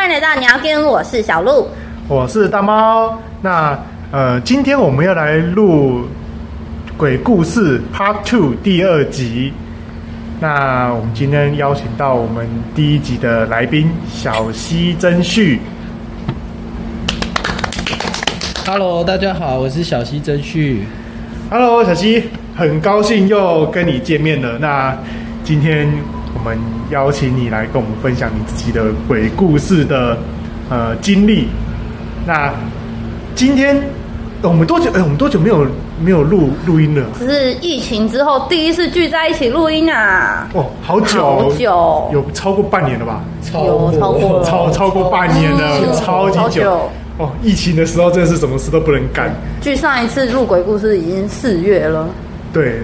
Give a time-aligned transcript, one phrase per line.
[0.00, 1.68] 欢迎来到鸟跟，我是小鹿。
[2.08, 3.20] 我是大猫。
[3.42, 3.78] 那
[4.10, 6.06] 呃，今天我们要来录
[6.96, 9.52] 鬼故事 Part Two 第二集。
[10.40, 15.60] 那我们今天邀请到我们第一集的来宾小西真旭。
[18.66, 20.82] Hello，大家好，我是小西真旭。
[21.50, 22.24] Hello，小西，
[22.56, 24.56] 很高兴又跟你见面了。
[24.58, 24.96] 那
[25.44, 25.86] 今天
[26.34, 26.58] 我们
[26.90, 30.16] 邀请你来跟我们分享你自己的鬼故事的
[30.68, 31.48] 呃经历。
[32.26, 32.52] 那
[33.34, 33.76] 今天
[34.42, 34.90] 呃我们多久？
[34.92, 35.66] 哎、我们多久没有
[36.02, 37.04] 没有录录音了？
[37.18, 40.48] 这是疫情之后第一次聚在一起录音啊！
[40.54, 43.22] 哦，好久，好久有超过半年了吧？
[43.52, 46.90] 有超过超超过半年了，久超级久。
[47.18, 49.30] 哦，疫情的时候真的是什么事都不能干。
[49.60, 52.08] 距上一次录鬼故事已经四月了，
[52.50, 52.80] 对，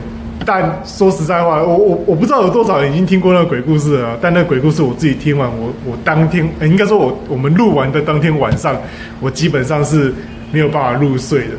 [0.47, 8.81] 但说实在话，我我我不知道有多少人已经听过那个鬼故事了，但那个鬼故事我自己听完，我我当天、呃应该说我我们录完的当天晚上，
[9.21, 10.15] 我基本上是
[10.53, 11.55] 没有办法入睡的。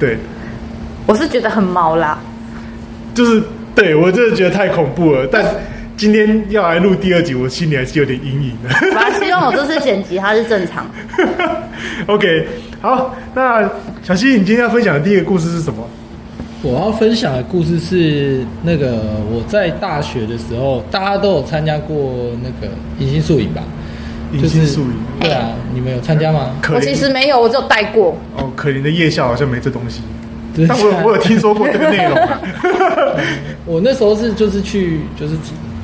[0.00, 0.16] 对，
[1.06, 2.18] 我是觉得很毛啦。
[3.14, 3.42] 就是
[3.74, 5.26] 对我真的觉得太恐怖了。
[5.30, 5.44] 但
[5.96, 8.70] 今天要来录第二集，我心里还是有点阴影的。
[8.94, 10.86] 我还希望我这次剪辑它是正常。
[12.06, 12.46] OK，
[12.80, 13.68] 好，那
[14.02, 15.84] 小西，你今天要分享的第一个故事是什么？
[16.62, 18.96] 我要分享的故事是那个
[19.30, 23.62] 我在大学的时候，大家都有参加过那个迎新宿营吧？
[24.32, 26.56] 迎新宿营对啊，你们有参加吗？
[26.74, 28.16] 我其实没有，我只有带过。
[28.36, 30.00] 哦，可怜的夜校好像没这东西，
[30.52, 32.40] 对但我有我有听说过这个内容啊。
[33.64, 35.36] 我那时候是就是去就是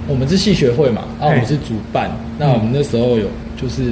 [0.08, 3.84] 我们是系学会嘛，然后我们是主办，那我们那时候有就是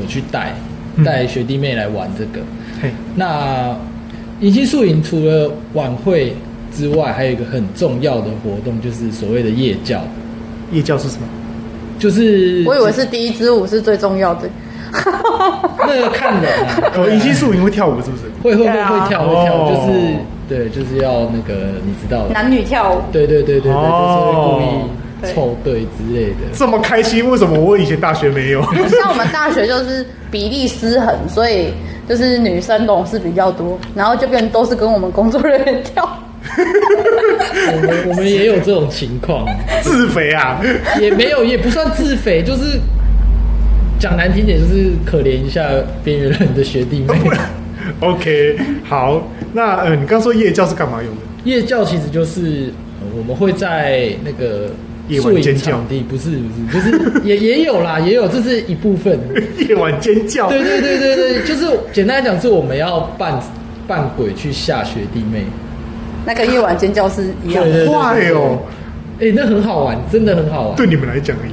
[0.00, 0.54] 有去带
[0.96, 2.40] 嗯带学弟妹来玩这个。
[2.80, 3.76] 嘿，那
[4.40, 6.34] 迎新宿营除了晚会
[6.74, 10.02] 之外，还有一个很重要的活动，就是所谓的夜教，
[10.72, 11.22] 夜教是什么？
[11.98, 14.48] 就是我以为是第一支舞是最重要的。
[15.86, 18.22] 那个看人啊，哦，迎新宿营会跳舞是不是？
[18.42, 19.98] 会会会会跳会跳，哦就是
[20.48, 24.90] 对，就是要那个你知道的，男女跳舞，对对对对对，哦就是会故意
[25.22, 26.36] 对凑对之类的。
[26.54, 28.62] 这么开心，为什么我以前大学没有？
[28.88, 31.72] 像我们大学就是比例失衡，所以
[32.10, 36.18] 就是女生懂事比较多，然后就变都是跟我们工作人员跳。
[37.72, 39.46] 我们 我们也有这种情况，
[39.80, 40.60] 自肥啊！
[41.00, 42.80] 也没有也不算自肥，就是
[43.96, 45.68] 讲难听点，就是可怜一下
[46.02, 47.14] 边缘人的学弟妹。
[48.00, 49.22] OK，好，
[49.52, 51.20] 那呃，你刚说夜教是干嘛用的？
[51.44, 54.70] 夜教其实就是、呃我们会在那个
[55.10, 59.18] 夜晚尖叫场地，不是不是，就是也也有啦，也有，这是一部分。
[59.68, 60.48] 夜晚尖叫。
[60.50, 63.38] 对对对对对，就是简单来讲，是我们要扮
[63.86, 65.44] 扮鬼去吓学弟妹。
[66.24, 68.58] 那个夜晚尖叫是一样坏哦，
[69.20, 70.76] 哎、那很好玩，真的很好玩。
[70.76, 71.52] 对你们来讲而已。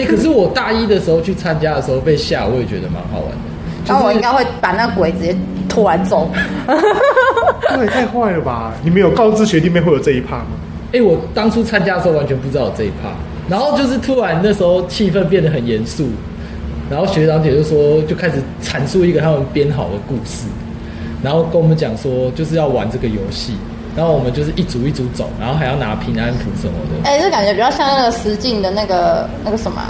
[0.00, 3.38] 哎、可是我大一的时候去参加的时候被吓，我也觉得蛮好玩的。
[3.86, 5.34] 然后我应该会把那鬼直接
[5.68, 6.30] 拖完走。
[7.68, 8.72] 那也太坏了吧！
[8.84, 10.48] 你们有告知学弟妹会有这一趴吗？
[10.92, 13.10] 哎、我当初参加的时候完全不知道有这一趴，
[13.48, 16.08] 然后就是突然那时候气氛变得很严肃，
[16.90, 20.44] 然后学长姐就说就开始阐述一个他们编好的故事，
[21.22, 23.54] 然后跟我们讲说就是要玩这个游戏，
[23.96, 27.08] 然后我们就是一组一组走，然后还要拿平安符什么的。
[27.08, 29.82] 哎、这感觉比较像那个实境的那个那个什么，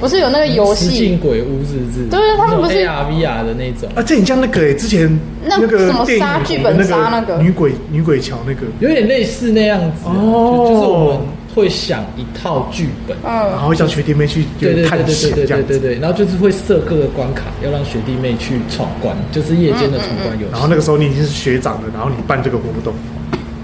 [0.00, 1.18] 不是有那个游戏《进？
[1.18, 2.06] 鬼屋是不是？
[2.10, 11.18] 对对他们不是 A R V R 的那种，啊，这很像那个诶，之前那个什么杀剧本杀那个女鬼女鬼桥那个，有点类似那样子啊、哦就就是我们
[11.54, 13.16] 会想一套剧本。
[13.24, 15.66] 然嗯，后叫学弟妹去对对对探对对对险这样。
[15.66, 20.52] 对对对，然后就是会设各个关卡，要让学弟妹去闯关，就是夜间的闯关游戏。
[20.52, 22.92] 然后那个时候你已经是学长了，然后你办这个活动，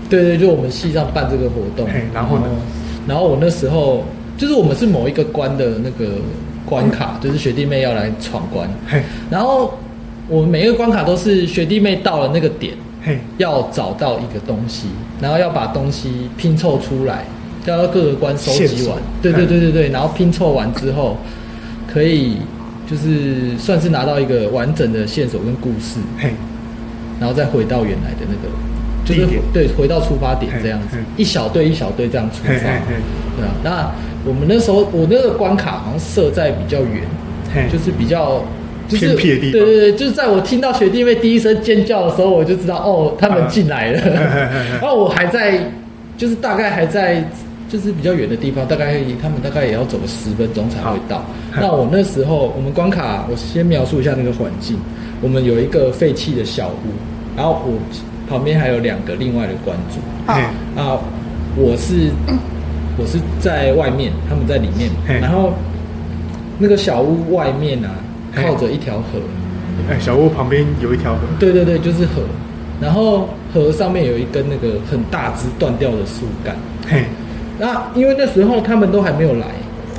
[0.08, 2.44] 对对，就我们系上办这个活动嘿，然后呢
[3.06, 4.04] 然后我那时候
[4.36, 6.14] 就是我们是某一个关的那个
[6.64, 9.74] 关卡，就是学弟妹要来闯关，嘿，然后
[10.28, 14.88] 我们每一个关卡都是学弟妹到了那个点，嘿，要找到一个东西，
[15.20, 17.24] 然后要把东西拼凑出来，
[17.66, 18.98] 要到各个关收集完。
[19.20, 21.16] 对对对对对，然后拼凑完之后，
[21.92, 22.38] 可以
[22.88, 26.32] 就是算是拿到一个完整的线索跟故事，嘿，
[27.20, 28.48] 然后再回到原来的那个，
[29.04, 30.96] 就是对回到出发点这样子。
[31.16, 32.52] 一小队一小队这样出发。
[33.36, 33.90] 对啊，那
[34.24, 37.02] 我们那时候我那个关卡好像设在比较远，
[37.70, 38.42] 就是比较。
[38.88, 44.00] 就是偏僻的地方对对对，就是在我听到学弟妹第一声尖叫的时候，我就知道哦，他们进来了。
[44.72, 45.58] 然后我还在，
[46.18, 47.24] 就是大概还在，
[47.70, 51.24] 就是比较远的地方，大概他们大概也要走个十分钟才会到。
[51.54, 54.76] 那我那时候，我们关卡，我先描述一下那个环境。
[55.22, 56.92] 我们有一个废弃的小屋，
[57.34, 57.78] 然后我
[58.28, 60.00] 旁边还有两个另外的关主。
[60.26, 60.34] 好，
[60.76, 60.98] 啊，
[61.56, 62.10] 我是
[62.98, 64.90] 我是在外面，他们在里面，
[65.20, 65.52] 然后
[66.58, 67.90] 那个小屋外面啊，
[68.34, 69.18] 靠着一条河。
[69.90, 72.22] 哎，小屋旁边有一条河，对对对，就是河。
[72.80, 76.54] 然后河上面有一根那个很大枝断掉的树干。
[76.88, 77.04] 嘿，
[77.58, 79.46] 那因为那时候他们都还没有来，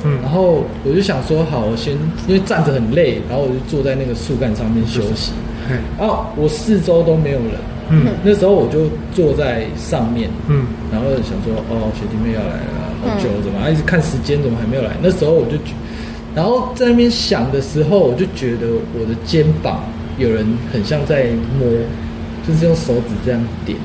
[0.04, 1.94] 嗯然后我就想说，好，我先
[2.28, 5.32] 因为站着很累，然后我就坐在那个树干上面休息。
[5.68, 7.52] 嘿，然后我四周都没有人，
[7.90, 14.90] 嗯那时候我就坐在上面，嗯，然后想说，哦，学弟妹要来了，好久怎么还一直看时间，怎么还没有来？
[15.02, 15.72] 那时候我就觉，
[16.34, 18.66] 然后在那边想的时候，我就觉得
[18.98, 19.84] 我的肩膀
[20.18, 21.26] 有人很像在
[21.58, 21.68] 摸，
[22.46, 23.78] 就是用手指这样点，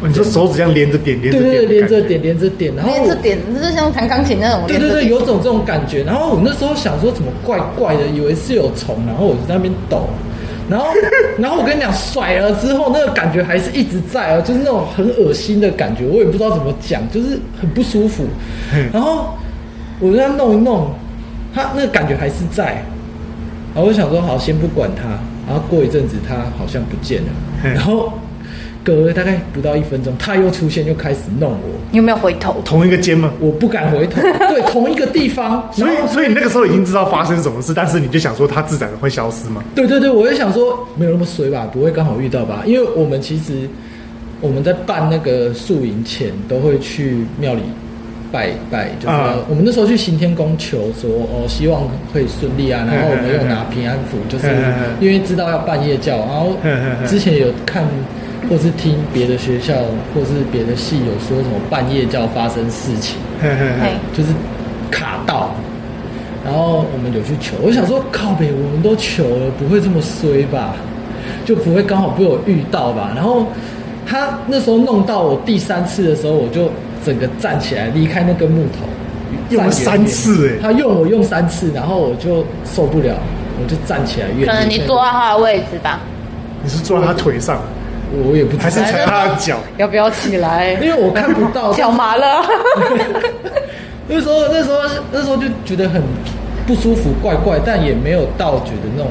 [0.00, 5.08] 哦你说手指这样连着点，连着点，对对对，连着点，连着点，然后连着点，就是像弹钢琴那种对对对。
[5.08, 6.02] 有种这种感觉。
[6.04, 10.08] 然后我那时候想说，怎么怪怪的，以为是有虫，然后我就在那边抖。
[10.70, 10.86] 然后，
[11.38, 18.24] 然后我跟你讲，甩了之后，那个感觉还是一直在啊，就是那种很恶心的感觉，我也不知道怎么讲，就是很不舒服。
[18.92, 19.34] 然后
[19.98, 20.92] 我在弄一弄，
[21.52, 22.84] 他那个感觉还是在。
[23.74, 25.02] 然后我就想说，好，先不管他。
[25.46, 27.28] 然后过一阵子，他好像不见了。
[27.74, 28.12] 然后
[28.82, 31.58] 隔了大概不到一分钟，他又出现，又开始弄我。
[31.90, 32.56] 你有没有回头？
[32.64, 33.30] 同一个肩吗？
[33.38, 39.62] 我不敢回头， 对，同一个地方，所以所以你那个时候已经知道发生什么事，但是你就想说他自然会消失吗？
[39.74, 42.62] 对对对，我就想说没有那么衰吧，不会刚好遇到吧？
[42.64, 43.68] 因为我们其实
[44.40, 47.60] 我们在办那个宿营前都会去庙里
[48.32, 49.14] 拜一拜，就是
[49.48, 51.82] 我们那时候去行天宫求说哦，希望
[52.14, 54.46] 会顺利啊，然后我们又拿平安符，就是
[55.00, 56.56] 因为知道要办夜教，然后
[57.06, 57.84] 之前有看。
[58.48, 59.74] 或是听别的学校
[60.14, 63.16] 或是别的系有说什么半夜教发生事情，
[64.12, 64.30] 就是
[64.90, 65.54] 卡到，
[66.44, 70.74] 然后我们有去求，我想说靠北，我们都求了，不会这么衰吧？
[71.44, 73.12] 就不会刚好被我遇到吧？
[73.14, 73.46] 然后
[74.06, 76.70] 他那时候弄到我第三次的时候，我就
[77.04, 78.86] 整个站起来离开那根木头，
[79.50, 83.14] 用了三次哎他用我用三次，然后我就受不了，
[83.62, 86.00] 我就站起来可能你坐在他的位置吧？
[86.62, 87.62] 你是坐在他腿上，
[88.12, 89.58] 我也不知道，还是踩他的脚？
[89.76, 90.72] 要不要起来？
[90.74, 92.42] 因为我看不到脚麻了。
[94.08, 94.78] 那时候那时候
[95.12, 96.02] 那时候就觉得很
[96.66, 99.10] 不舒服，怪怪，但也没有到觉得那种，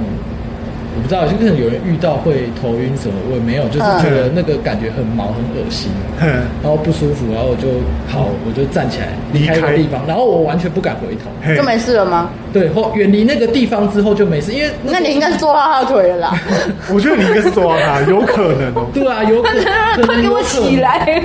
[0.96, 6.28] 我不知道，就可能有人遇到会头晕什么，我也没有，就是觉得那个感觉很毛很恶心，哼，
[6.62, 7.68] 然后不舒服，然后我就
[8.08, 12.30] 好，我就站起来离开那个地方，然后我完全不敢回头，就没事了吗？
[12.52, 16.34] 对，后远离那个地方之后就没事，因为那你应该是坐到他的腿了啦。
[16.92, 18.88] 我觉得你应该是坐到他，有可能哦。
[18.94, 19.54] 对啊，有可
[19.98, 21.24] 能快给我起来！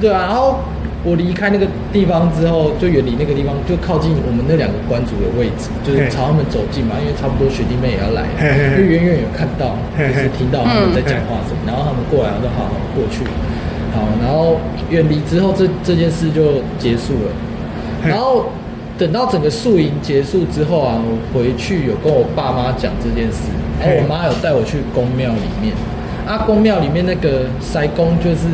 [0.00, 0.58] 对啊，然后
[1.06, 13.22] 我离开那个地方之后，就远离那个地方，就靠近我们那两个关主的位置，就是朝他们走近嘛，因为差不多学弟妹也要来，嘿嘿嘿因为远远有看到，就是听到他们在讲话声，然后他们过来，我就好好过去，
[13.94, 14.58] 好，然后
[14.90, 17.30] 远离之后，这这件事就结束了，
[18.02, 18.50] 然后
[18.98, 23.46] 等到整个宿营结束之后啊，我回去有跟我爸妈讲这件事，
[23.78, 25.70] 然后我妈有带我去宫庙里面，
[26.26, 28.50] 啊，宫庙里面那个塞公就是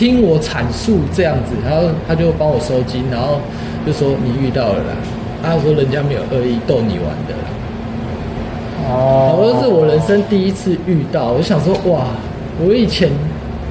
[0.00, 3.38] 听我阐述这样子，然后他就帮我收金，然后
[3.86, 4.96] 就说你遇到了啦，
[5.42, 7.44] 他说人家没有恶意逗你玩的啦，
[8.88, 12.06] 哦我说是我人生第一次遇到，我就想说哇，
[12.64, 13.10] 我以前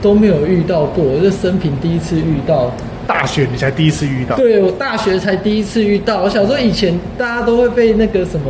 [0.03, 2.71] 都没有遇到过，我这生平第一次遇到。
[3.07, 8.45] 大学你才第一次遇到，对我大学才第一次遇到，我想说以前大家都会被那个什么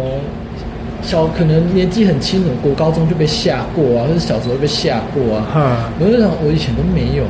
[1.02, 5.48] 小，可能年纪很轻的国高中就被吓过啊，或者小时候被吓过啊。
[5.54, 5.62] 哼，
[6.02, 7.24] 我就想我以前都没有，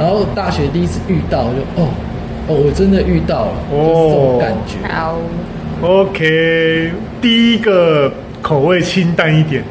[0.00, 1.88] 然后大学第一次遇到，就哦
[2.48, 4.88] 哦，我真的遇到了，就是这种感觉。
[4.88, 5.18] 好
[5.82, 6.90] ，OK，
[7.20, 9.62] 第一个口味清淡一点，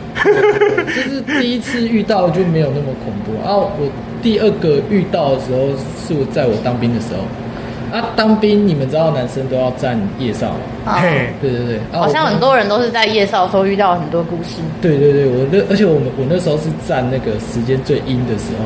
[0.86, 3.57] 就是第一次遇到就没有那么恐怖然啊。
[3.57, 3.89] 我
[4.21, 10.59] 第二个遇到的时候是我在我当兵的时候啊，当兵你们知道男生都要站夜哨吗？
[10.86, 14.62] 好嘿，对对对，啊好像很多人都是在夜少的时候遇到很多故事。
[14.79, 18.65] 对对对，我那而且我们我那时候是站那个时间最阴的时候，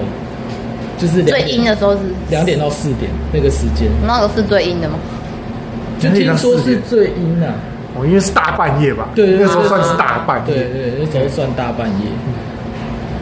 [1.03, 4.95] 就是最阴的时候是两点到四点那个时间，那个是最阴的吗？
[5.99, 7.53] 就听说是最阴啊。
[7.95, 12.07] 哦，因为是大半夜吧，对对对，那时候算是大半夜，对对，那时候算大半夜。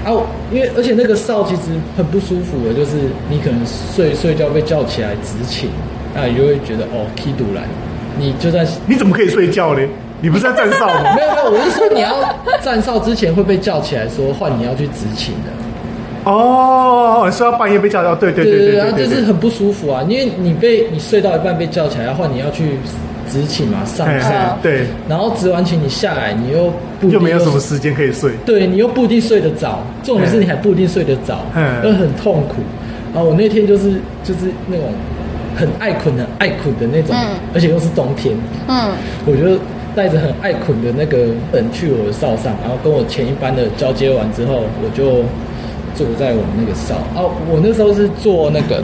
[0.05, 1.61] 啊，我因为而且那个哨其实
[1.97, 5.69] 很不舒服的，就是你可能睡睡觉被叫起来执勤，
[6.15, 7.63] 那你就会觉得哦踢堵来，
[8.17, 9.81] 你就在你怎么可以睡觉呢？
[10.21, 11.13] 你不是在站哨吗？
[11.17, 12.15] 没有没有，我是说你要
[12.61, 15.51] 站哨之前会被叫起来说换你要去执勤的。
[16.23, 22.77] 哦，说要半夜被叫到，对对对对然后对对，就是很不舒服啊，因为你被你睡到一半被叫起来，然后你要去
[23.31, 24.07] 执勤嘛，上
[24.61, 32.55] 对，然后执完勤你下来，你又不一没有什么时间可以睡，对你又不一定睡得着，重点是你还不一定睡得着，嗯又很痛苦。
[33.13, 33.91] 然后我那天就是
[34.23, 34.85] 就是那种
[35.55, 37.35] 很爱捆、很爱捆的那种，嗯。
[37.53, 38.33] 而且又是冬天，
[38.67, 38.91] 嗯，
[39.25, 39.59] 我就
[39.93, 41.17] 带着很爱捆的那个
[41.51, 45.25] 人去我的哨上，然后跟我前一班的交接完之后，我就
[45.95, 46.95] 坐在我们那个哨。
[47.15, 48.83] 哦，我那时候是坐那个，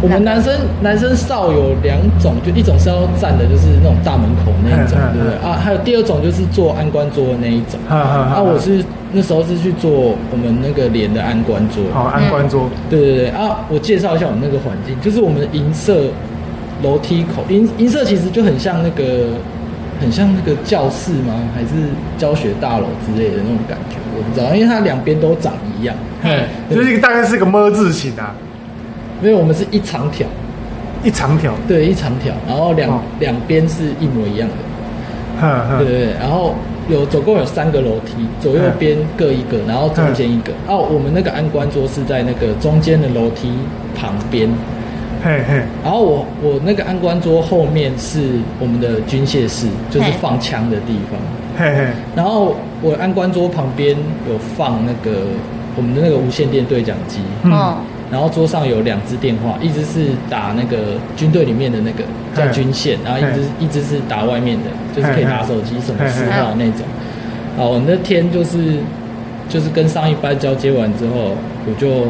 [0.00, 5.36] 我们男生男生哨有两种，就一种是要站的，就是那种大门口那一种对不对？
[5.42, 7.78] 啊，还有第二种就是坐安官桌的那一种。
[7.88, 9.90] 啊，我是那时候是去做
[10.30, 11.82] 我们那个连的安官桌。
[11.92, 13.64] 好安官桌，对对对啊！
[13.68, 16.04] 我介绍一下我们那个环境，就是我们的银色
[16.82, 19.30] 楼梯口，银银色其实就很像那个，
[20.00, 21.34] 很像那个教室吗？
[21.54, 21.68] 还是
[22.16, 23.96] 教学大楼之类的那种感觉？
[24.16, 25.94] 我不知道，因为它两边都长一样。
[26.22, 28.34] 嘿，就是一个大概是个么字形啊，
[29.22, 30.26] 因为我们是一长条，
[31.04, 36.54] 一长条，对，一长条，然后两、哦两边是一模一样的，对，对对，然后
[36.88, 40.52] 有总共有三个楼梯，左右边各一个，然后中间一个。
[40.66, 43.52] 哦、我们那个安官桌是在那个中间的楼梯
[43.94, 44.48] 旁边。
[45.22, 48.20] 嘿嘿，然后我我那个安官桌后面是
[48.60, 51.20] 我们的军械室，就是放枪的地方。
[51.58, 53.96] 嘿嘿，然后我安官桌旁边
[54.28, 55.18] 有放那个
[55.76, 57.52] 我们的那个无线电对讲机，嗯。
[57.52, 57.76] 嗯，
[58.10, 66.86] 然后桌上有两只电话，一只是打那个军队里面的那个叫军线，然后一只一只是打外面的，就是可以打手机什么私号那种。
[67.58, 68.78] 啊，我那天就是
[69.48, 72.06] 就是跟上一班交接完之后，我就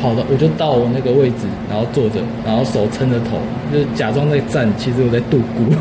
[0.00, 3.38] 跑到我就到我那个位置，然后坐着，然后手撑着头，
[3.72, 5.74] 就是假装在站，其实我在度孤。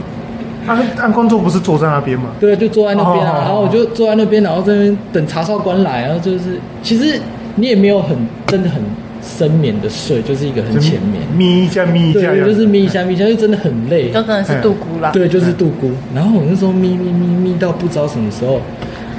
[0.66, 2.32] 按按工作不是坐在那边吗？
[2.40, 7.20] 对，就坐在那边啊，哦然后我就坐在那边，然后在那边等查哨官来，然后就是其实
[7.56, 8.82] 你也没有很真的很
[9.22, 15.12] 深眠的睡，就是一个很浅眠，眯一下眯一下，对，就是眯一下眯一下，就真的很累就，真的是度孤啦。
[15.12, 15.90] 对，就是度孤。
[16.14, 18.60] 然后我那时候眯眯眯眯到不知道什么时候，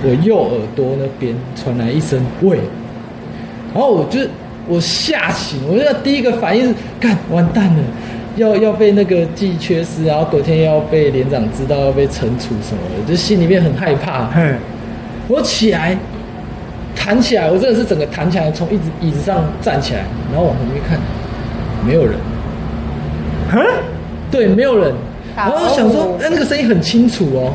[0.04, 2.58] 我右耳朵那边传来一声喂，
[3.72, 4.20] 然后我就
[4.68, 7.82] 我吓醒，我就第一个反应是干完蛋了。
[8.36, 14.26] 要要被那个记缺失，然后隔天要被连长知道，要被惩处什么的，就心里面很害怕。
[14.26, 14.54] 嘿，
[15.26, 15.98] 我起来，
[16.94, 21.00] 弹起来，我真的是整个弹起来，从椅子椅子上站起来，然后往旁边看，
[21.84, 22.14] 没有人，
[23.50, 23.60] 哼，
[24.30, 24.94] 对，没有人。
[25.34, 27.54] 然好后想说，哎、那个声音很清楚哦，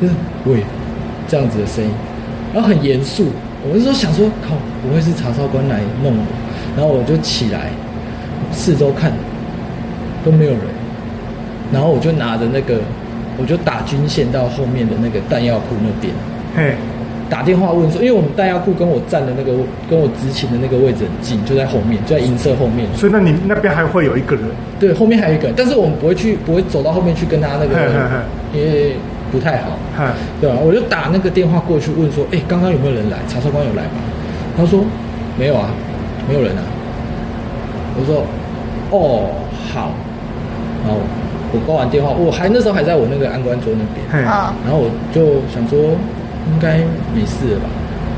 [0.00, 0.14] 就是
[0.46, 0.64] 喂，
[1.28, 1.90] 这样子的声音，
[2.52, 3.26] 然后很严肃。
[3.70, 6.43] 我是说想说，靠，不会是查哨官来弄我？
[6.76, 7.70] 然后我就起来，
[8.52, 9.12] 四周看，
[10.24, 10.60] 都没有人。
[11.72, 12.78] 然后我就拿着那个，
[13.38, 16.12] 我就打军线到后面的那个弹药库那边。
[16.56, 16.74] 嘿，
[17.28, 19.52] 打电话问说，因为我们弹药库跟我站的那个
[19.88, 22.86] 跟我执勤的那个位置很近，就在后面，就在银色后面。
[22.94, 24.44] 所以那你那边还会有一个人，
[24.78, 27.74] 对，后面还有一个人，但是我们不会去，不会走到后面去跟他那个
[28.52, 28.94] 因为
[29.32, 30.56] 不太好，哈，对吧？
[30.62, 33.16] 我就打那个电话过去问说，哎，刚刚有没有人来？
[33.26, 33.98] 查哨官有来吗？
[34.56, 34.84] 他说
[35.36, 35.70] 没有啊，
[36.28, 36.62] 没有人啊。
[37.96, 38.24] 我说
[38.90, 39.30] 哦
[39.72, 39.92] 好，
[40.84, 40.98] 然后
[41.52, 45.78] 我挂完电话，我还那时候还在我那个安官桌那边，然后我就想说
[46.52, 46.78] 应该
[47.14, 47.66] 没事了吧，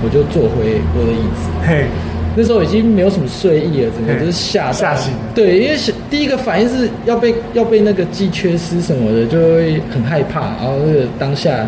[0.03, 1.49] 我就坐回我的椅子。
[1.67, 1.87] 嘿，
[2.35, 5.13] 那时候已经没有什么睡意了，整个就是吓吓醒。
[5.35, 11.67] 对，因为是第一个反应是要被要被那个记缺失什么的，就会很害怕，然后那个当下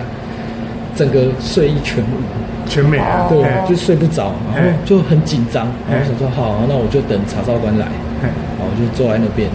[0.99, 7.87] 整个睡意全无，全没了，对嘿，就睡不着，然后就很紧张，然后我想说好，那我就等查哨官来，
[8.21, 9.49] 然后我就坐在那边，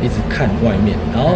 [0.00, 1.34] 一直看外面，然后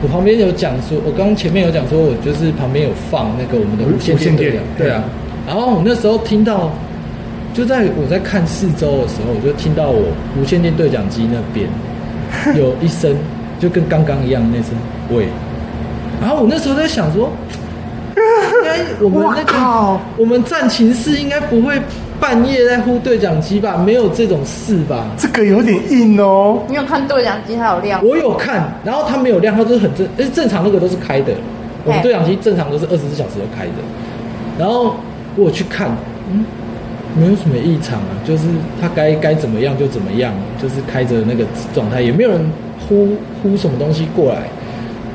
[0.00, 5.02] 我旁边有讲说，我刚刚前面有讲说，我就是旁边有放那个我们的无线电电对啊。
[5.44, 6.70] 然后我那时候听到，
[7.52, 10.06] 就在我在看四周的时候，我就听到我
[10.38, 11.66] 无线电对讲机那边
[12.54, 13.16] 有一声，
[13.58, 14.70] 就跟刚刚一样那声
[15.10, 15.26] 喂。
[16.20, 17.57] 然后我那时候在想说，应
[18.84, 21.80] 该我们那个我们战情室应该不会
[22.20, 23.76] 半夜在呼对讲机吧？
[23.76, 25.06] 没有这种事吧？
[25.16, 28.04] 这个有点硬哦，你有看对讲机它有亮？
[28.04, 31.32] 我有看，然后它没有亮，它就是很正，而且正常那个都是开的。
[31.84, 33.72] 我们对讲机正常都是二十四小时都开的。
[34.58, 34.96] 然后
[35.36, 35.88] 我有去看，
[36.30, 36.44] 嗯，
[37.16, 38.44] 没有什么异常啊，就是
[38.80, 42.40] 它该该怎么样就怎么样，就是开着那个状态，也没有人
[42.88, 43.08] 呼
[43.42, 44.42] 呼什么东西过来。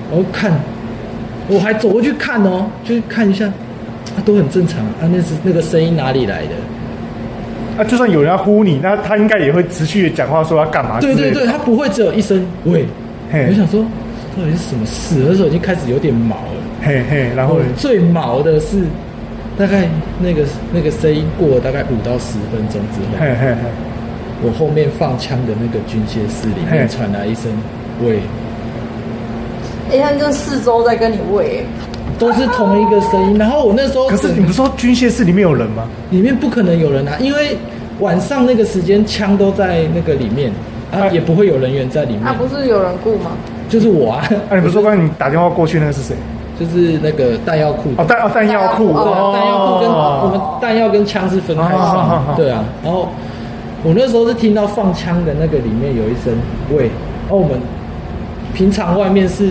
[0.09, 0.51] 然后看，
[1.47, 6.55] 我还走过去看哦，就是看一下，啊，都很正常啊，那是那个声音哪里来的？
[7.77, 12.85] 啊，就算有人要呼你，那他应该也会持续的讲话说要干嘛对对对，他不会只有一声喂。
[13.31, 13.83] 我就想说，
[14.37, 15.15] 到底是什么事？
[15.27, 16.61] 那时候已经开始有点毛了。
[16.83, 18.83] 嘿嘿，然后最毛的是，
[19.57, 19.87] 大概
[20.21, 23.57] 那个那个声音过了大概五到十分钟之后，嘿嘿嘿，
[24.43, 27.51] 我后面放枪的那个军械室里面传来一声
[28.05, 28.19] “喂
[29.93, 31.63] 哎，他就四周在跟你喂，”，
[32.17, 33.37] 都是同一个声音。
[33.37, 35.83] 然后我那时候可是你不是说军械室里面有人吗？
[36.09, 37.55] 里面不可能有人啊，因为
[37.99, 40.51] 晚上那个时间枪都在那个里面，
[40.91, 43.31] 啊，也不会有人员在里面，啊，不是有人雇吗？
[43.69, 46.15] 就是我啊，啊，你不是说刚才你打电话过去那个是谁？
[46.59, 52.63] 就是那个弹药库，哦，弹哦弹药库，对啊，弹药库跟哦我们弹药跟枪是分开哦好好好放，对啊。
[52.83, 53.09] 然后
[53.83, 56.31] 我那时候是听到放枪的那个里面有一声
[56.75, 56.91] 喂，
[57.29, 57.59] 哦，我们
[58.53, 59.49] 平常外面是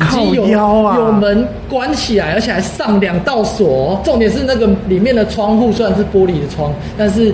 [0.00, 4.00] 靠腰啊有门关起来，而且还上两道锁哦。
[4.04, 7.32] 重点是那个里面的窗户虽然是玻璃的窗，但是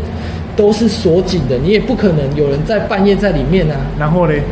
[0.54, 3.76] 都是锁紧的，你也不可能有人在半夜在里面啊。
[3.98, 4.42] 然后嘞，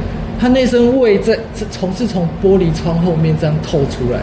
[0.40, 1.38] 他那身味在
[1.71, 4.21] 从是从玻璃窗后面这样透出来。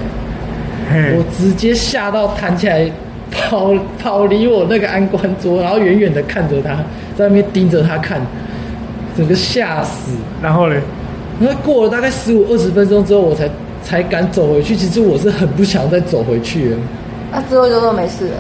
[0.92, 2.90] 嘿我，直接吓到弹起来，
[3.30, 6.76] 跑跑离我那个安官桌，然后远远的看着他，
[7.16, 8.22] 在那边盯着他看，
[9.16, 10.14] 整个吓死。
[10.42, 10.80] 然后嘞，
[11.40, 13.50] 然后过了大概十五二十分钟之后，我才
[13.88, 14.76] 才敢走回去。
[14.76, 16.76] 其实我是很不想再走回去
[17.32, 17.38] 那。
[17.38, 18.34] 啊，之后就说没事了。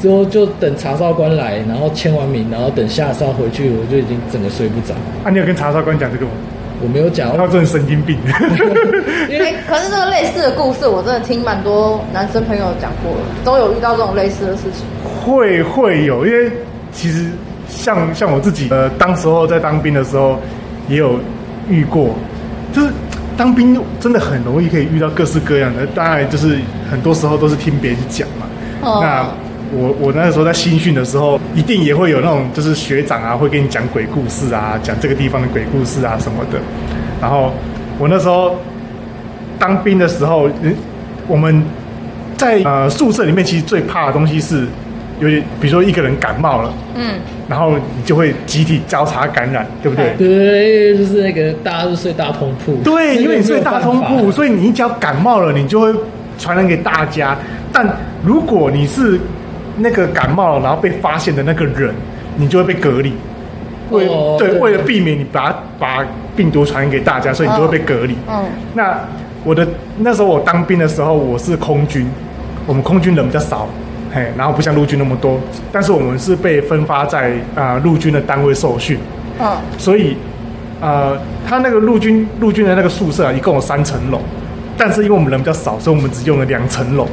[0.00, 4.94] 之后就等查哨官来，然后签完名，然后等下哨回去，我就已经整个睡不着。
[5.24, 6.30] 啊，你有跟查哨官讲这个吗？
[6.80, 8.16] 我没有讲，他真的神经病。
[9.30, 14.84] 因为哎、可是这个类似的故事，我真的听蛮多男生朋友讲过的，都有遇到这种类似的事情。
[15.24, 16.50] 会会有，因为
[16.92, 17.30] 其实
[17.68, 20.38] 像像我自己，呃，当时候在当兵的时候
[20.88, 21.18] 也有
[21.70, 22.10] 遇过，
[22.72, 22.88] 就是
[23.36, 26.58] 当兵真的很容易可以遇到各式各样的，当然就是
[26.90, 28.46] 很多时候都是听别人讲嘛。
[28.82, 29.26] 哦那
[29.76, 36.58] 我我那个时候在新训的时候，一定也会有那种就是学长啊会跟你讲鬼故事啊，讲这个地方的鬼故事啊什么的。
[37.20, 37.52] 然后
[37.98, 38.56] 我那时候
[39.58, 40.74] 当兵的时候，嗯
[41.26, 41.64] 我们
[42.36, 44.66] 在呃宿舍里面其实最怕的东西是
[45.18, 47.14] 有点，比如说一个人感冒了，嗯，
[47.48, 50.14] 然后你就会集体交叉感染，对不对？
[50.16, 55.94] 对，就是那个大家都睡大通铺，对，因为你睡大通铺，所以你一只要感冒了，你就会
[56.38, 57.36] 传染给大家。
[57.72, 57.86] 但
[58.24, 59.18] 如果你是
[59.76, 61.94] 那个感冒了然后被发现的那个人，
[62.36, 63.12] 你就会被隔离。
[63.90, 64.08] 为、
[64.38, 68.16] 对为了避免你把把病毒传染给大家，所以你就会被隔离。
[68.28, 68.98] 嗯那
[69.44, 69.66] 我的
[69.98, 72.06] 那时候我当兵的时候，我是空军，
[72.66, 73.68] 我们空军人比较少，
[74.14, 75.40] 嘿，然后不像陆军那么多，
[75.72, 78.96] 但是我们是被分发在啊、呃陆军的单位受训，
[79.40, 80.16] 嗯，所以
[80.80, 84.20] 呃，他那个陆军陆军的那个宿舍啊，一共有三层楼，
[84.78, 87.08] 但是因为我们人比较少，所以我们只用了两层楼，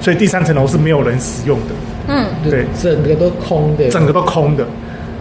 [0.00, 1.74] 所以第三层楼是没有人使用的，
[2.08, 4.64] 嗯，就对整个都空的，整个都空的。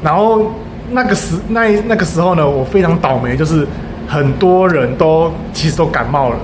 [0.02, 0.54] 然后
[0.92, 3.68] 那个时那那个时候呢，我非常倒霉，就是
[4.08, 6.38] 很多人都其实都感冒了，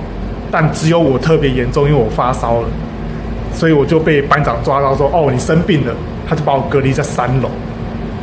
[0.50, 2.68] 但只有我特别严重，因为我发烧了，
[3.54, 5.94] 所以我就被班长抓到说：“哦，你生病了。”
[6.26, 7.50] 他就把我隔离在三楼，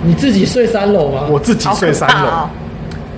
[0.03, 1.27] 你自己睡三楼吗？
[1.29, 2.27] 我自己睡三楼。
[2.27, 2.49] 哦！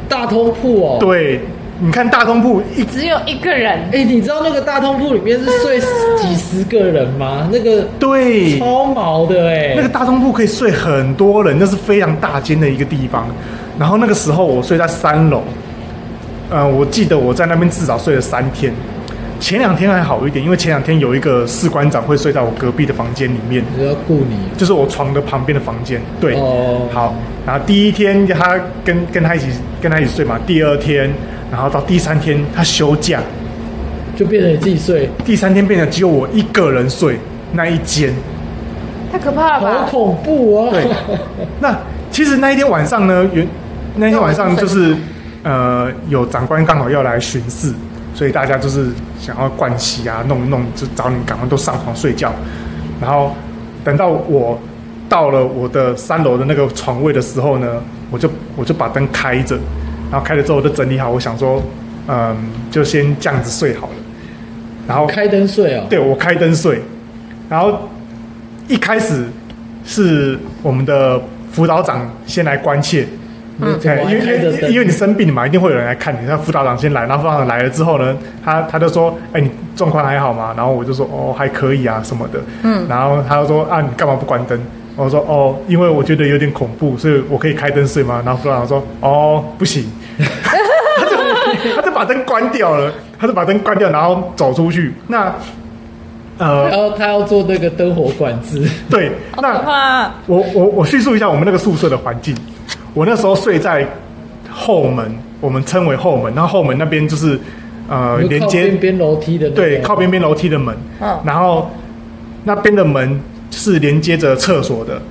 [0.10, 0.97] 大通铺哦，。
[0.99, 1.39] 对，
[1.80, 5.80] 你看大通铺一只有一个人，哎、你知道那个大通铺里面是睡
[6.17, 7.47] 几十个人吗？
[7.49, 13.26] 那个对超毛的哎、那个大通铺可以睡很多人，那是非常大间的一个地方。
[13.80, 15.41] 然后那个时候我睡在三楼，
[16.49, 18.73] 呃，我记得我在那边至少睡了三天。
[19.43, 26.01] 前两天还好一点，因为前两天有一个士官长会睡在我隔壁的房间里面，我要雇你就是我床的旁边的房间。
[26.21, 27.13] 对，哦好。
[27.45, 29.47] 然后第一天他跟跟他一起
[29.82, 31.12] 跟他一起睡嘛，第二天，
[31.51, 33.19] 然后到第三天他休假，
[34.15, 37.17] 就变成你自己睡，第三天变成只有我一个人睡
[37.51, 38.13] 那一间。
[39.12, 39.89] 太可怕了好？
[39.89, 40.69] 恐怖哦。
[40.71, 40.86] 对，
[41.60, 41.77] 那
[42.10, 43.45] 其实那一天晚上呢，原
[43.97, 44.95] 那一天晚上就是
[45.43, 47.73] 呃，有长官刚好要来巡视，
[48.15, 48.88] 所以大家就是
[49.23, 52.33] 想要灌洗啊，弄一弄，就找你赶快都上床睡觉。
[52.99, 53.33] 然后
[53.86, 54.59] 等到我
[55.07, 57.81] 到了我的三楼的那个床位的时候呢，
[58.12, 59.57] 我就我就把灯开着，
[60.12, 61.63] 然后开了之后我就整理好，我想说，
[62.07, 62.36] 嗯，
[62.69, 63.93] 就先这样子睡好了。
[64.86, 65.86] 然后开灯睡哦。
[65.89, 66.81] 对我开灯睡，
[67.49, 67.89] 然后
[68.67, 69.25] 一开始
[69.86, 73.07] 是我们的辅导长先来关切，
[73.58, 74.26] 你怎么还哎因为？
[74.26, 76.20] 因为因为你生病嘛，一定会有人来看你。
[76.28, 84.60] 那辅导长先来，然后辅导长来了之后呢，他他就说：“哎，你状况还好吗？”然后我就说：“哦，还可以啊，什么的。”嗯然后他就说：“啊，你干嘛不关灯？”
[84.96, 89.86] 我说：“哦，因为我觉得有点恐怖，所以我可以开灯睡吗？”然后辅导长说：“哦，不行。
[90.98, 94.94] ”他就他就把灯关掉了，他就把灯关掉，然后走出去。
[95.08, 95.34] 那
[96.38, 100.12] 呃然，后他要做那个灯火管制，对，那怕！
[100.26, 102.36] 我我我叙述一下我们那个宿舍的环境。
[102.93, 103.88] 我那时候睡在
[104.51, 106.34] 后门，我们称为后门。
[106.36, 107.39] 然后后门那边就是
[107.89, 111.19] 呃连接边边楼梯的，对靠边边楼梯的门，嗯。
[111.25, 111.69] 然后
[112.43, 113.19] 那边的门
[113.51, 115.01] 是连接着厕所的，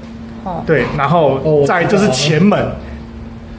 [0.45, 2.59] 哦，对，然后哦我再就是前门。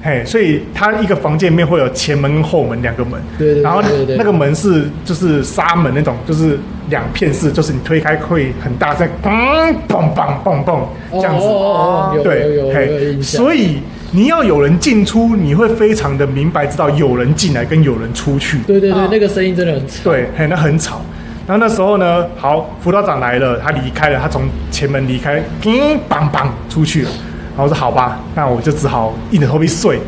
[0.05, 6.59] 嘿，所以它一个房间里面会有前门跟后门两个门，对对对然后对对那个门是就是纱门那种，就是
[6.89, 10.79] 两片式，就是你推开会很大声，砰砰砰砰砰
[11.13, 13.41] 这样子，哦哦哦哦，有有对，有有有嘿，印象。
[13.41, 13.77] 所以
[14.15, 18.59] 你要有人进出，你会非常的明白知道有人进来跟有人出去。
[18.59, 20.03] 对对对，哦那个声音真的很吵。
[20.03, 21.01] 对，嘿，那很吵。
[21.47, 27.09] 然后那时候呢，好，辅导长来了，他离开了，他从前门离开，叮梆梆出去了。
[27.55, 29.99] 然后我说好吧，那我就只好硬着头皮睡。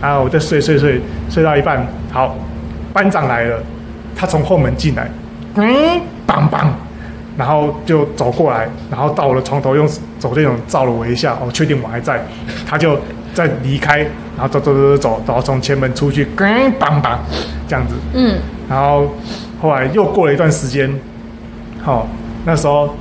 [0.00, 2.36] 然后我再睡睡睡睡到一半，好，
[2.92, 3.60] 班长来了，
[4.14, 5.10] 他从后门进来，
[5.56, 5.66] 嗯，
[6.24, 6.64] 梆梆，
[7.36, 9.88] 然后就走过来，然后到我的床头用
[10.20, 12.24] 手电筒照了我一下，哦，确定我还在，
[12.64, 12.96] 他就
[13.38, 13.98] 再离开，
[14.36, 17.16] 然后走走走走走，然后从前门出去，嗯，梆梆，
[17.68, 17.94] 这样子。
[18.12, 18.36] 嗯，
[18.68, 19.14] 然后
[19.62, 20.92] 后来又过了一段时间，
[21.80, 22.08] 好、
[22.44, 22.92] 那时候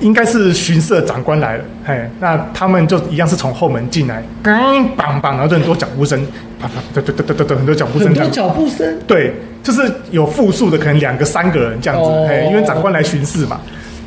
[0.00, 6.22] 应该是巡视的长官来了，嘿，那他们就一样是从后门进来，梆梆梆，然后就很多脚步声，
[6.60, 8.28] 啪啪，对对对对对对，很多脚步声很多。
[8.28, 8.98] 脚步声。
[9.06, 13.58] 对，就是有复数的，可能两个、三个人这样子，哦嘿，因为长官来巡视嘛。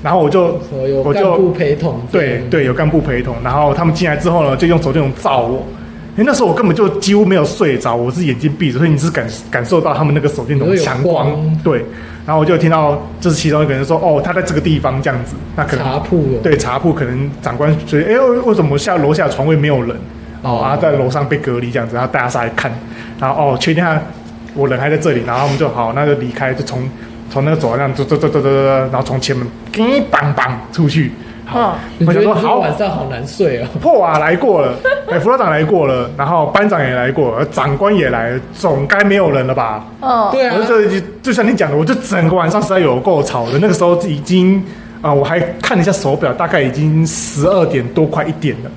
[0.03, 0.59] 然后我就
[1.03, 1.99] 我干部就陪同？
[2.11, 5.63] 对对，有干部陪同，然后他们进来之后呢，就用手电筒照我。
[6.13, 11.59] 因为那时候我根本就几乎没有睡着，我是眼睛闭着，所以你是感感受到他们那个手电筒的强光光。
[11.63, 11.85] 对，
[12.25, 16.39] 然后我就听到就是其中一个人说：“哦，他在这个地方这样子。”那可能茶铺哦。
[16.43, 19.95] 对茶铺可能长官觉得：“哎，为为什么下楼下床位没有人？”
[20.43, 22.69] 哦，哦然后在楼上被隔离这样子，然后大家上来看，
[23.17, 23.97] 然后哦，确定他
[24.53, 26.81] 我人还在这里，然后我们就好，那就离开，就从
[27.31, 31.11] 从那个走廊上走走走走走走，然后从前门叮梆梆出去。
[31.45, 33.67] 好，我想说好，晚上好难睡哦。
[33.81, 34.73] 破瓦来过了，
[35.09, 39.85] 哎，辅导长来过了，然后班长也来过了，长官也来了，总该没有人了吧？
[40.01, 43.57] 哦，对啊我，就就就像你讲的，我就整个晚上实在有够吵的。
[43.59, 44.63] 那个时候已经
[45.01, 48.69] 啊、我还看了一下手表，大概已经十二点多，快一点了。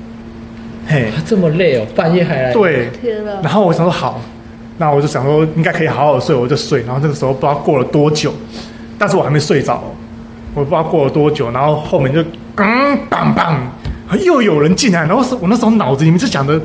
[0.87, 3.33] 嘿，这么累哦，半夜还来。，对，天哪！
[3.43, 4.21] 然后我想说好，
[4.79, 6.83] 那我就想说应该可以好好睡，我就睡。
[6.83, 8.33] 然后那个时候不知道过了多久，
[8.99, 9.83] 但是我还没睡着，
[10.55, 12.21] 我不知道过了多久，然后后面就
[12.57, 13.57] 嗯梆梆，
[14.25, 16.61] 又有人进来，然后是我那时候脑子里面就想着，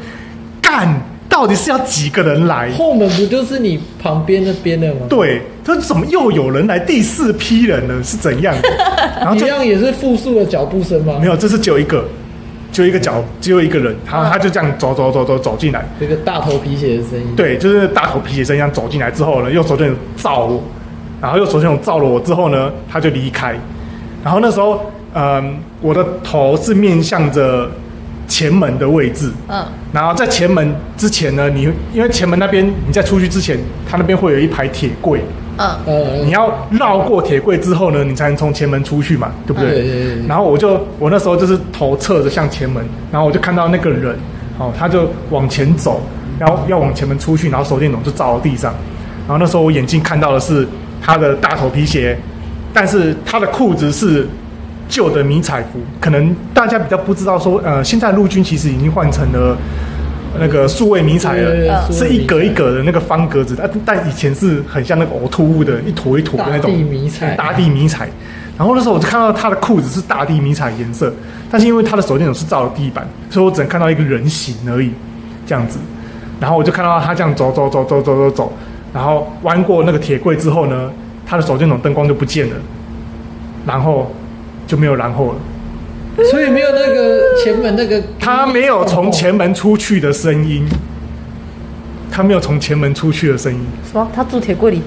[0.62, 0.88] 干，
[1.28, 2.72] 到底是要几个人来？
[2.72, 6.80] 后门不就是你旁边那边的吗？，对，他怎么又有人来？
[6.80, 8.70] 第四批人了是怎样的？
[9.22, 11.18] 然后就一样也是复数的脚步声吗？
[11.20, 12.04] 没有，这是只有一个，
[12.72, 15.86] 只有一个脚，只有一个人，然后他就这样走走走走走进来。
[16.00, 20.62] 那个大头皮鞋的声音。，对，就是大头皮鞋声一样走进来之后呢，用手电筒照我，
[21.22, 23.56] 然后用手电筒照了我之后呢，他就离开。
[24.24, 27.70] 然后那时候，嗯，我的头是面向着
[28.30, 35.22] 前门的位置，嗯，然后在前门之前呢，你因为前门那边你在出去之前，它那边会有一排铁柜，
[35.58, 40.16] 嗯，呃，你要绕过铁柜之后呢，你才能从前门出去嘛，对不对。
[40.28, 44.16] 然后我就我那时候就是头侧着向前门，然后我就看到那个人，
[44.60, 46.00] 哦，他就往前走，
[46.40, 48.72] 然后要往前门出去，然后手电筒就照到地上，
[49.28, 50.68] 然后那时候我眼睛看到的是
[51.02, 52.18] 他的大头皮鞋，
[52.72, 54.28] 但是他的裤子是
[54.90, 59.56] 旧的迷彩服，可能大家比较不知道说，呃，现在陆军其实已经换成了
[60.40, 61.90] 那个数位迷彩了。
[61.92, 68.10] 是一格一格的那个方格子，但但以前是很像那个呕吐物的一坨一坨的那种大地迷彩大地迷彩。
[68.58, 71.14] 然后那时候我就看到他的裤子是大地迷彩颜色，
[71.50, 74.92] 但是因为他的手电筒是照了地板，所以我只能看到一个人形而已，
[75.46, 75.80] 这样子。
[76.42, 78.54] 然后我就看到他这样走走走走走走走，
[78.94, 80.92] 然后弯过那个铁柜之后呢，
[81.26, 82.56] 他的手电筒灯光就不见了，
[83.66, 84.12] 然后
[84.70, 85.36] 就没有然后了。
[86.30, 90.68] 所以没有那个前门那个，他没有从前门出去的声音，
[92.12, 93.60] 他没有从前门出去的声音。
[93.92, 94.08] 什么？
[94.14, 94.82] 他住铁柜里？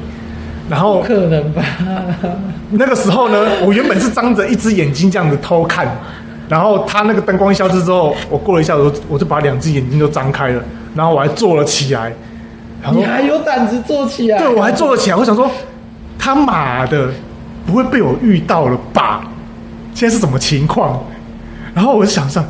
[0.70, 1.64] 然后可能吧？
[2.70, 5.86] 那个时候呢，我原本是张着一只眼睛这样子偷看，
[6.48, 10.62] 然后他那个灯光消失之后，我过了一下，我就我就把两只眼睛都张开了，
[10.94, 12.12] 然后我还坐了起来。
[12.82, 14.38] 然后你还有胆子坐起来？
[14.38, 15.50] 对我还坐了起来，我想说，
[16.18, 17.08] 他妈的，
[17.64, 19.24] 不会被我遇到了吧？
[19.94, 21.02] 现在是什么情况？
[21.74, 22.44] 然后我就想上，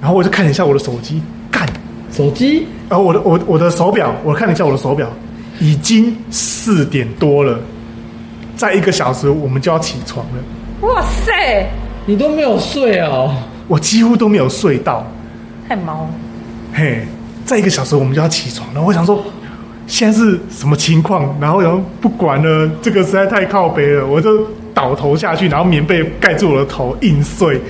[0.00, 1.68] 然后我就看了一下我的手机，干，
[2.12, 5.08] 手机然后我的我我的手表，我看了一下我的手表，
[5.58, 7.58] 已经四点多了，
[8.56, 10.88] 再一个小时我们就要起床了。
[10.88, 11.66] 哇塞，
[12.06, 13.34] 你都没有睡哦？
[13.66, 15.04] 我几乎都没有睡到，
[15.68, 16.10] 太忙了。
[16.72, 17.06] 嘿，
[17.44, 18.82] 再一个小时我们就要起床了。
[18.82, 19.24] 我想说，
[19.86, 21.34] 现在是什么情况？
[21.40, 24.46] 然后然后不管了，这个实在太靠北了，我就
[24.84, 27.60] 倒头下去，然后棉被盖住我的头，硬碎。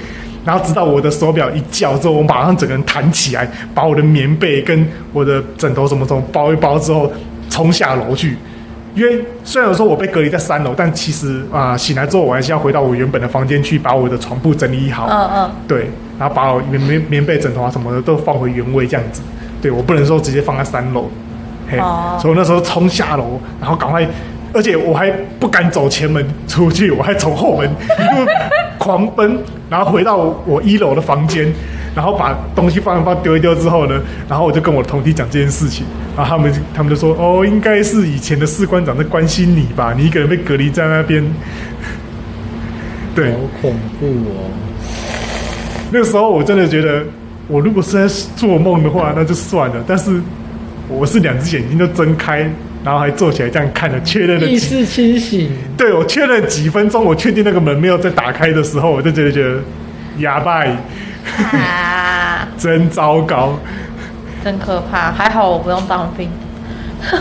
[0.44, 7.10] 然后直到我的手表一叫之后，我马上整个人弹起来，把我的棉被跟我的枕头什么什么包一包之后，
[7.48, 8.36] 冲下楼去。
[8.94, 15.08] 因为虽然说我被隔离在三楼，但其实啊、醒来之后我还是要回到我原本的房间去，把我的床铺整理好。
[15.10, 19.22] 嗯嗯，对，然后把我棉棉棉被、枕头啊什么的都放回原位，这样子。
[19.62, 21.08] 对我不能说直接放在三楼，
[21.70, 24.06] 嘿，哦所以我那时候冲下楼，然后赶快，
[24.54, 28.26] 而且我还不敢走前门出去，我还从后门 一路
[28.78, 29.38] 狂奔，
[29.68, 31.52] 然后回到我一楼的房间，
[31.94, 35.84] 然后把东西放一放丢一丢之后呢，然后我就跟我同梯讲这件事情，
[36.16, 41.22] 然后他们他们就说哦，应该是以前的士官长在关心你吧，你一个人被隔离在那边。
[43.14, 44.50] 对好，恐怖哦！
[45.92, 47.04] 那个时候我真的觉得，
[47.46, 49.76] 我如果是在做梦的话，那就算了。
[49.86, 50.20] 但是
[50.88, 52.50] 我是两只眼睛都睁开，
[52.84, 59.58] 然后还坐起来这样看着，确认了，意识清醒，对我确认几分钟，我确定那个门没有再打开的时候，我就觉得觉得
[60.18, 60.64] 哑巴，
[61.52, 63.58] 啊， 真糟糕。
[64.44, 65.10] 真可怕！
[65.10, 66.28] 还好我不用当兵。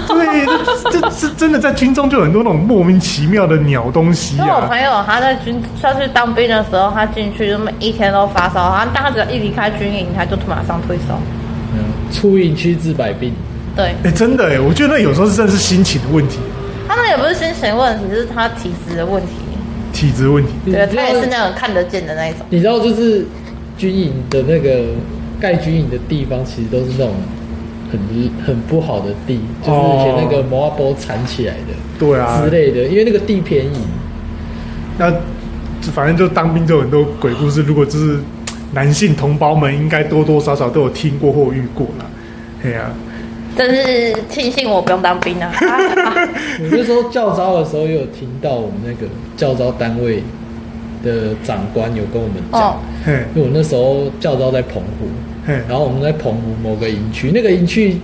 [0.07, 0.45] 对，
[0.91, 4.81] 这这是真的在军中就有很多那种莫名其妙的鸟东西啊因为我朋。
[4.81, 11.17] 友他在军他去当兵的时候，他进去就每一天都发烧，他但他只要一离开军营，他就马上退烧。
[11.73, 11.79] 嗯，
[12.11, 13.33] 出营区治百病。
[13.75, 16.37] 对，哎、真的哎，我觉得那有时候是真的是心情的问题，
[16.87, 19.29] 他那也不是心情问题，是他体质的问题。
[19.91, 20.51] 体质问题。
[20.65, 22.41] 对，他也是那种看得见的那一种。
[22.49, 23.25] 你知道，就是
[23.77, 24.85] 军营的那个
[25.39, 27.13] 盖军营的地方，其实都是那种
[27.91, 27.99] 很
[28.45, 33.77] 很不好的地，就是以前那个摩阿波铲起来的对啊之，类的，因为那个地便宜。
[34.97, 35.11] 那
[35.91, 37.61] 反正就当兵就有很多鬼故事。
[37.61, 38.19] 如果就是
[38.71, 42.05] 男性同胞们，应该多多少少都有听过或遇过啦。
[42.63, 42.91] 哎呀、
[43.55, 45.51] 真是庆幸我不用当兵啊！
[45.53, 50.23] 啊我那时候教招的时候，也有听到我们那个教招单位
[51.03, 52.77] 的长官有跟我们讲哦，
[53.35, 55.07] 因为我那时候教招在澎湖，
[55.45, 57.97] 嘿，然后我们在澎湖某个营区，那个营区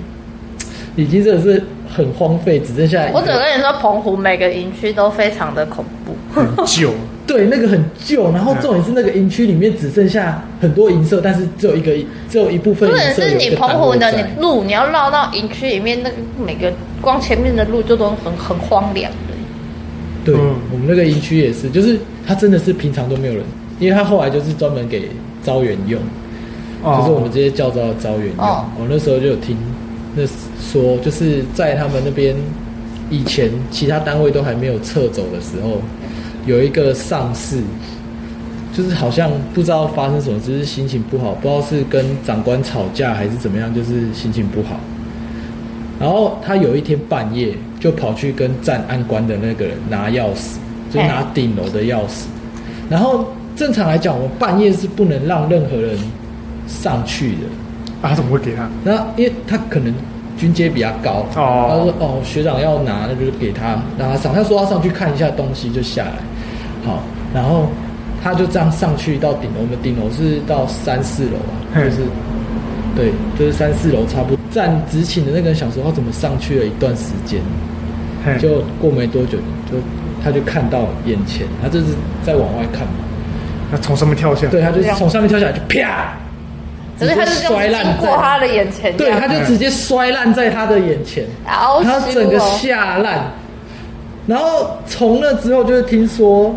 [0.95, 6.15] 已经真的是很荒废，只剩下我只跟你说，澎湖每个营区都非常的恐怖。
[6.33, 6.91] 很旧，
[7.29, 11.91] 对那个很旧，然后重点是那个营区里面只剩下很多银色，但是只有一个
[12.27, 19.35] 只有一部分营重点是你澎湖的你路，你要绕到营区里面，那个每个光前面的路就都很很荒凉的。
[20.25, 23.43] 对，嗯我们那个营区也是，就是它真的是平常都没有人，
[23.79, 25.09] 因为它后来就是专门给
[25.43, 26.01] 招员用，
[26.83, 28.43] 就是我们这些教招的招员用。
[28.43, 29.55] 哦我那时候就有听
[30.15, 30.23] 那
[30.59, 32.35] 说，就是在他们那边
[33.11, 35.79] 以前其他单位都还没有撤走的时候，
[36.49, 37.61] 有一个上士，
[38.73, 44.79] 就是好像不知道发生什么，只是心情不好，不知道是跟长官吵架还是怎么样，就是心情不好。
[45.99, 50.55] 然后他有一天半夜就跑去跟站安官的那个人拿钥匙，
[50.91, 52.23] 就拿顶楼的钥匙。
[52.89, 55.95] 然后正常来讲，我们半夜是不能让任何人
[56.67, 58.07] 上去的。
[58.07, 58.67] 啊，怎么会给他？
[58.83, 59.93] 那因为他可能
[60.37, 64.33] 军阶比较高，哦他说哦学长要拿，那就给他让他上。
[64.33, 66.13] 他说要上去看一下东西就下来，
[66.89, 67.67] 好，然后
[68.23, 71.97] 他就这样上去到顶楼，我们顶楼是到三四楼啊，嘿就是
[72.95, 74.39] 对，就是三四楼差不多。
[74.49, 77.39] 站执勤的那个人想说他怎么上去了一段时间，
[78.39, 79.37] 就过没多久
[79.71, 79.77] 就
[80.23, 81.85] 他就看到眼前，他就是
[82.25, 82.93] 在往外看嘛，
[83.71, 86.17] 他从上面跳下，对，他就是从上面跳下来就啪，
[86.97, 91.23] 只是他就这样摔烂在他的眼前，对，他就直接摔烂在他的眼前。
[91.45, 93.31] 好他整个羞哦吓烂。
[94.27, 96.53] 然后从那之后，就是听说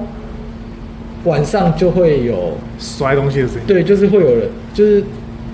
[1.25, 3.63] 晚上就会有，摔东西的声音。
[3.67, 5.03] 对，就是会有人，就是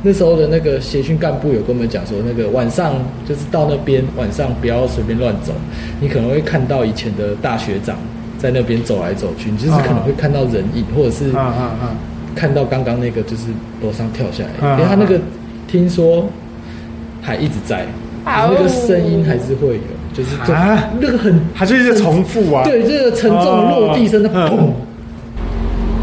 [0.03, 2.95] 那时候的那个协训干部有跟我们讲说，那个晚上
[3.27, 5.53] 就是到那边晚上不要随便乱走，
[6.01, 7.97] 你可能会看到以前的大学长
[8.39, 11.33] 在那边走来走去，你就是可能会看到人影，或者是！
[12.35, 13.49] 看到刚刚那个就是
[13.83, 15.19] 楼上跳下来，嗯因为他那个
[15.67, 16.29] 听说
[17.21, 17.85] 还一直在，
[18.23, 19.81] 好那个声音还是会有，
[20.15, 22.63] 就是就啊那个很它就是在重复啊。
[22.63, 24.71] 对这个沉重的落地声的嗯砰，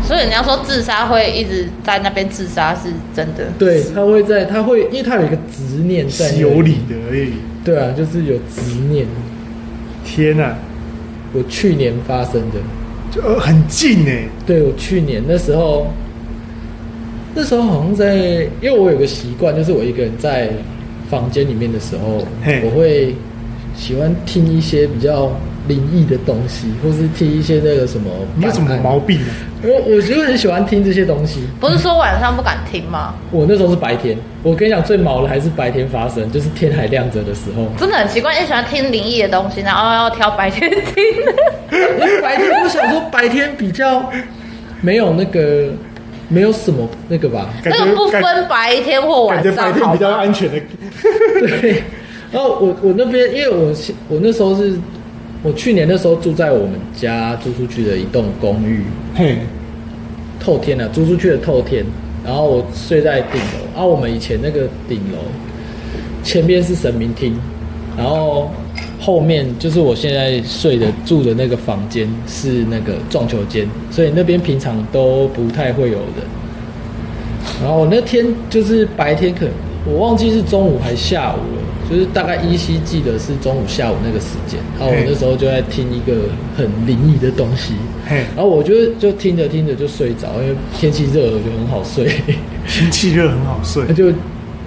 [0.05, 3.45] 所以人家说自杀会一直在那边自杀是真的。
[3.57, 7.33] 对，他会在他会，因为他有一个执念在是有理的而已。
[7.63, 9.05] 对啊，就是有执念。
[10.05, 10.55] 天哪、
[11.33, 12.59] 我去年发生的，
[13.11, 14.25] 就呃很近哎。
[14.45, 15.87] 对我去年那时候，
[17.33, 18.15] 那时候好像在，
[18.61, 20.51] 因为我有个习惯，就是我一个人在
[21.09, 22.23] 房间里面的时候，
[22.63, 23.15] 我会
[23.75, 25.31] 喜欢听一些比较
[25.67, 28.11] 灵异的东西，或是听一些那个什么。
[28.37, 28.99] 你有什么毛？
[28.99, 29.29] 病啊？
[29.65, 31.41] 我我就很喜欢听这些东西。
[31.59, 33.13] 不是说晚上不敢听吗？
[33.31, 37.65] 我那时候是白天，我跟你讲，最毛的还是白天发生，就是天还亮着的时候。
[37.77, 41.03] 真的很奇怪，你喜欢听灵异的东西，然后要挑白天听。
[41.71, 44.09] 因为白天，我想说白天比较
[44.81, 45.69] 没有那个，
[46.29, 47.49] 没有什么那个吧。
[47.63, 50.59] 感那个不分白天或晚感觉白上，天比较安全的。
[51.39, 51.83] 对，
[52.31, 53.73] 然后我我那边，因为我
[54.09, 54.77] 我那时候是，
[55.43, 58.83] 我去年那时候住在我们家租出去的一栋公寓，
[59.15, 59.37] 嘿，
[60.45, 61.83] 透天啊，租出去的透天，
[62.23, 65.17] 然后我睡在顶楼，啊、我们以前那个顶楼
[66.23, 67.35] 前边是神明厅，
[67.97, 68.51] 然后
[69.01, 76.27] 后面就是我现在睡的住的那个房间是那个撞球间，所以那边平常都不太会有人。
[77.63, 79.53] 然后我那天就是白天可能
[79.87, 84.59] 我忘记是中午还下午了，就是大概依稀记得是中午下午那个时间。
[84.77, 87.73] 然后我那时候就在听一个很灵异的东西，
[88.07, 92.05] 然后我就就听着听着就睡着，因为天气热，我觉得很好睡，
[92.67, 93.83] 天气热很好睡。
[93.89, 94.11] 那，就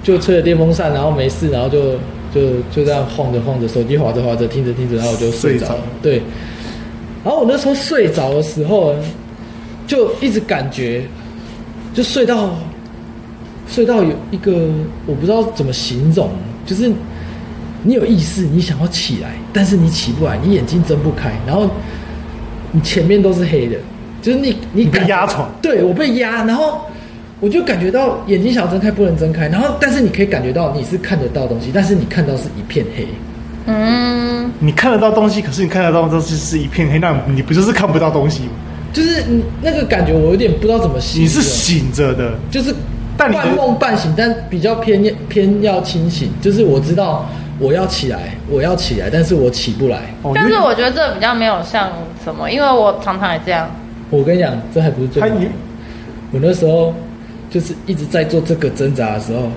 [0.02, 1.92] 就吹着电风扇，然后没事，然后就
[2.34, 5.66] 就就这样晃着晃着，手机划着划着，听着听着，然后我就睡着。
[5.66, 5.74] 睡着。
[5.74, 5.82] 了。
[6.02, 6.22] 对，
[7.24, 8.94] 然后我那时候睡着的时候，
[9.86, 11.04] 就一直感觉，
[11.94, 12.56] 就睡到
[13.68, 14.68] 睡到有一个
[15.06, 16.30] 我不知道怎么形容，
[16.66, 16.90] 就是
[17.82, 21.70] 你有意识，你想要起来，但是你起不来，你眼睛睁不开，然后
[22.72, 23.76] 你前面都是黑的，
[24.20, 26.80] 就是你你你被压床，对我被压，然后
[27.40, 33.06] 我就感觉到眼睛想要睁开不能睁开，然后但是你可以感觉到你是看得到东西，但是你看到是一片黑。
[33.66, 38.50] 嗯，你看得到东西，可是你看得到东西是一片黑，那你不就是看不到东西吗？
[38.92, 41.24] 就是你那个感觉，我有点不知道怎么形容。
[41.24, 42.74] 你是醒着的，就是
[43.16, 46.30] 半梦半醒，但比较偏偏要清醒。
[46.40, 47.28] 就是我知道
[47.58, 49.98] 我要起来，我要起来，但是我起不来。
[50.22, 51.90] 哦但是我觉得这比较没有像
[52.24, 53.68] 什么，因为我常常也这样。
[54.10, 55.28] 我跟你讲，这还不是最他。
[56.32, 56.94] 我那时候
[57.50, 59.50] 就是一直在做这个挣扎的时候，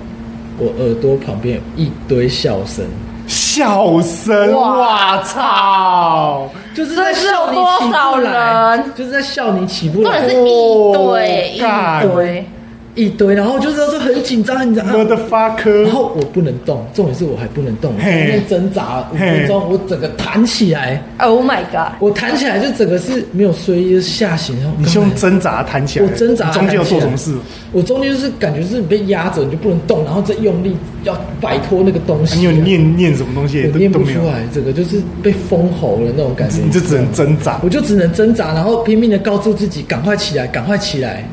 [0.57, 2.85] 我耳朵旁边有一堆笑声，
[3.27, 6.49] 笑声，哇哇操！
[6.73, 12.45] 就是在笑你有多起少不来人，就是在笑你起不来重点是一堆、干一堆，
[12.95, 14.97] 一堆，然后就是说很紧张，很紧张。
[14.97, 21.93] 我的发科然，后我不能动，重点是我还不能动，我在那边挣扎五分钟，我整个弹起来，Oh my god！
[21.99, 27.33] 我弹起来就整个是没有睡意，就是吓醒，然后你是用挣扎弹起来，我挣扎你中间要做什么事？
[27.71, 32.35] 我中间就是感觉是你被压着，你就不能动，然后再用力要摆脱那个东西。
[32.35, 33.69] 啊你有念念什么东西？
[33.71, 36.57] 我念都都没有，不出来，整个就是被封喉了那种感觉。
[36.57, 37.69] 你就只能挣扎我。
[37.69, 41.25] 就只能挣扎，然后拼命的告诉自己赶快起来，赶快起来，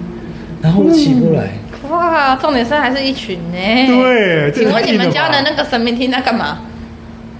[0.63, 1.51] 然后我起不来。
[1.91, 3.57] 哇，重点是还是一群呢。
[3.87, 6.59] 对这请问你们家的那个神明厅在干嘛？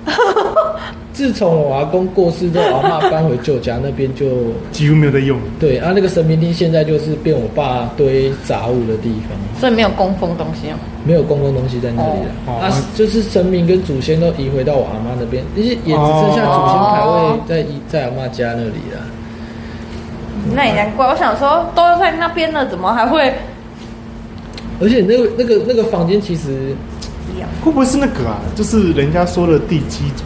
[1.13, 4.27] 自从我阿公过世之后，我阿妈搬回旧家那边就
[4.71, 5.37] 几乎没有在用。
[5.59, 10.75] 对啊，那个神明厅现在就是变我爸堆杂物的地方，所以没有供奉东西哦。
[11.05, 12.31] 没有供奉东西在那里了。
[12.47, 19.03] 哦啊，就是神明跟祖先都移回到我阿妈那边，而且也只剩下祖先牌位在移在阿妈家那里了。
[20.55, 23.35] 那也难怪，我想说都在那边了，怎么还会
[24.81, 26.75] 而且那个那个那个房间其实？
[27.63, 28.39] 会不会是那个啊？
[28.55, 30.25] 就是人家说的地基组？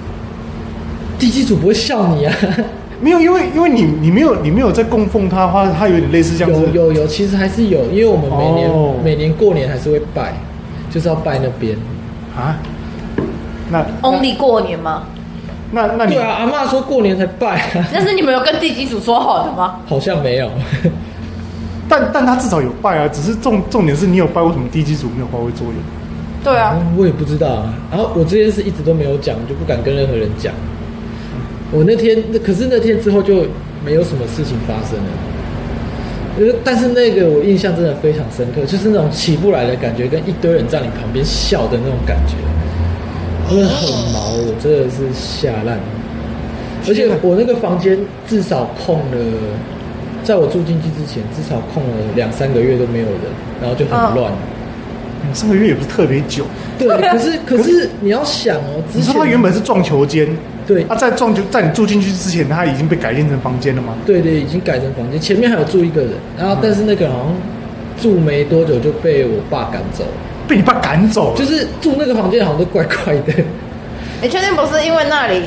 [1.19, 2.35] 地基主不会笑你啊。
[3.01, 6.61] 没有，因为因为你你没有你没有在供奉他的话，他有点类似这样子。
[6.73, 10.35] 有有有，其实还是有，因为我们每年、哦每年过年还是会拜，
[10.91, 11.77] 就是要拜那边。
[12.37, 12.57] 啊？
[13.71, 15.05] 那 Only 过年吗？
[15.73, 19.81] 那那你对啊，阿妈说过年才拜、啊，那是你们有跟地基主说好的吗？
[19.87, 20.49] 好像没有。
[21.89, 25.75] 但但他至少有拜啊，只是重重点是你有拜，为什么地基组没有发挥作用？
[26.45, 27.75] 对啊，嗯我也不知道啊。
[27.91, 30.53] 然后我这件事一直都没有讲，就不敢跟任何人讲。
[31.71, 33.47] 我那天，那可是那天之后就
[33.85, 35.05] 没有什么事情发生了。
[36.39, 42.35] 呃，但是那个我印象真的非常深刻，就是那种起不来的感觉，跟一堆人在你旁边笑的那种感觉，
[43.49, 45.79] 真的很毛，我真的是吓烂。
[46.89, 49.19] 而且我那个房间至少空了，
[50.25, 53.23] 在我住进去之前，至少空了两三个月都没有人，
[53.61, 54.33] 然后就很嗯乱。
[54.33, 56.45] 嗯上个月也不是特别久。
[56.77, 60.29] 对，可是可是你要想哦，之你说前它原本是撞球间，
[60.67, 63.95] 对啊，在撞球在你住进去之前，它已经被改建成房间了吗？
[64.05, 67.35] 对对已经改成房间，前面还有住一个人，然后但是那个人好像
[68.03, 70.11] 住没多久就被我爸赶走了，
[70.53, 73.33] 被你爸赶走了，就是住那个房间好像都怪怪的。
[74.21, 75.41] 你确定不是因为那里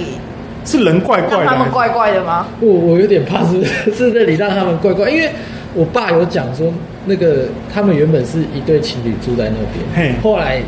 [0.65, 2.47] 是人怪怪的还是，让他们怪怪的吗？
[2.59, 3.63] 我我有点怕是
[3.93, 5.29] 是那里让他们怪怪，因为
[5.75, 6.73] 我爸有讲说，
[7.05, 9.57] 那个他们原本是一对情侣住在那
[9.95, 10.07] 嘿。
[10.07, 10.59] 边，后来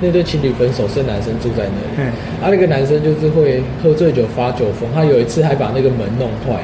[0.00, 2.44] 那对情侣分手，剩男生住在那里，嘿。
[2.44, 6.60] 啊，那个男生就是会喝醉酒发酒疯，他有一次还把那个门弄坏，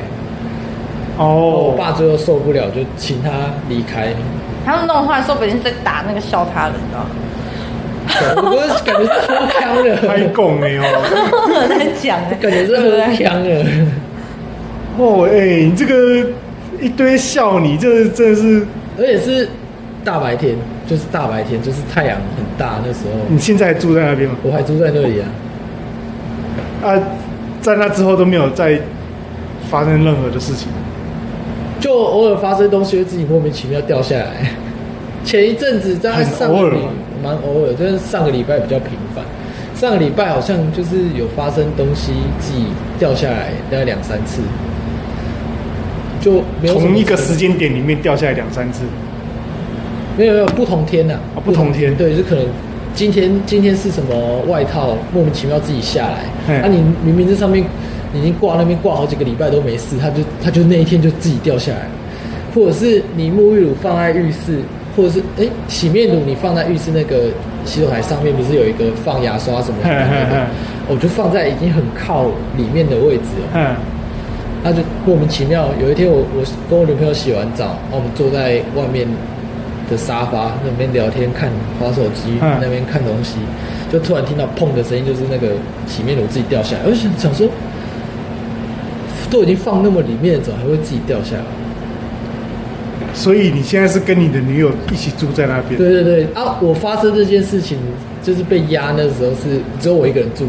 [1.16, 3.30] 然后我哦，爸最后受不了，就请他
[3.68, 4.12] 离开。
[4.64, 7.06] 他们弄坏，说不定在打那个笑他人，你知道吗？
[8.36, 10.82] 我不是感觉是脱腔开了，供哎哦，
[11.54, 13.64] 我在讲哎，感觉是喝腔了。
[14.98, 16.26] 哦哎，你这个
[16.80, 18.66] 一堆笑你，这真的是，
[18.98, 19.48] 而且是
[20.04, 20.56] 大白天，
[20.86, 24.36] 就是大白天，就是太阳很大那时候，你现在还住在那边吗？
[24.42, 25.24] 我还住在那里啊。
[26.84, 26.98] 啊，
[27.60, 28.78] 在那之后都没有再
[29.70, 30.68] 发生任何的事情。
[31.82, 34.52] 就偶尔发生东西会自己莫名其妙掉下来。
[35.24, 36.78] 前一阵子在很上个礼
[37.22, 39.24] 蛮偶尔，就是上个礼拜比较频繁。
[39.74, 42.66] 上个礼拜好像就是有发生东西自己
[43.00, 44.42] 掉下来，大概两三次，
[46.20, 48.84] 就没有同一个时间点里面掉下来两三次，
[50.16, 52.44] 没有没有不同天呐、哦不同天对，就可能
[52.94, 57.66] 今天今天是什么外套莫名其妙自己下来，嘿那、你明明这上面你
[58.14, 61.88] 已经挂那边挂好几个礼拜都没事，它就它就那一天就自己掉下来，
[62.54, 64.60] 或者是你沐浴乳放在浴室，
[64.96, 67.28] 或者是哎洗面乳你放在浴室那个
[67.64, 70.46] 洗手台上面不是有一个放牙刷什么的？
[70.88, 73.48] 我就放在已经很靠里面的位置了。
[73.54, 73.76] 嗯，
[74.64, 79.06] 他就莫名其妙，有一天我我跟我女朋友洗完澡，然后我们坐在外面
[79.88, 81.48] 的沙发那边聊天，看
[81.78, 83.36] 滑手机，嗯那边看东西，
[83.92, 85.54] 就突然听到砰的声音，就是那个
[85.86, 86.82] 洗面乳自己掉下来。
[86.84, 87.46] 我就想想说，
[89.32, 91.42] 都已经放那么里面，怎么还会自己掉下来？
[93.14, 95.76] 所以你现在是跟你的女友一起住在那边？
[95.76, 96.56] 对对对啊！
[96.60, 97.78] 我发生这件事情
[98.22, 100.44] 就是被压，那时候是只有我一个人住，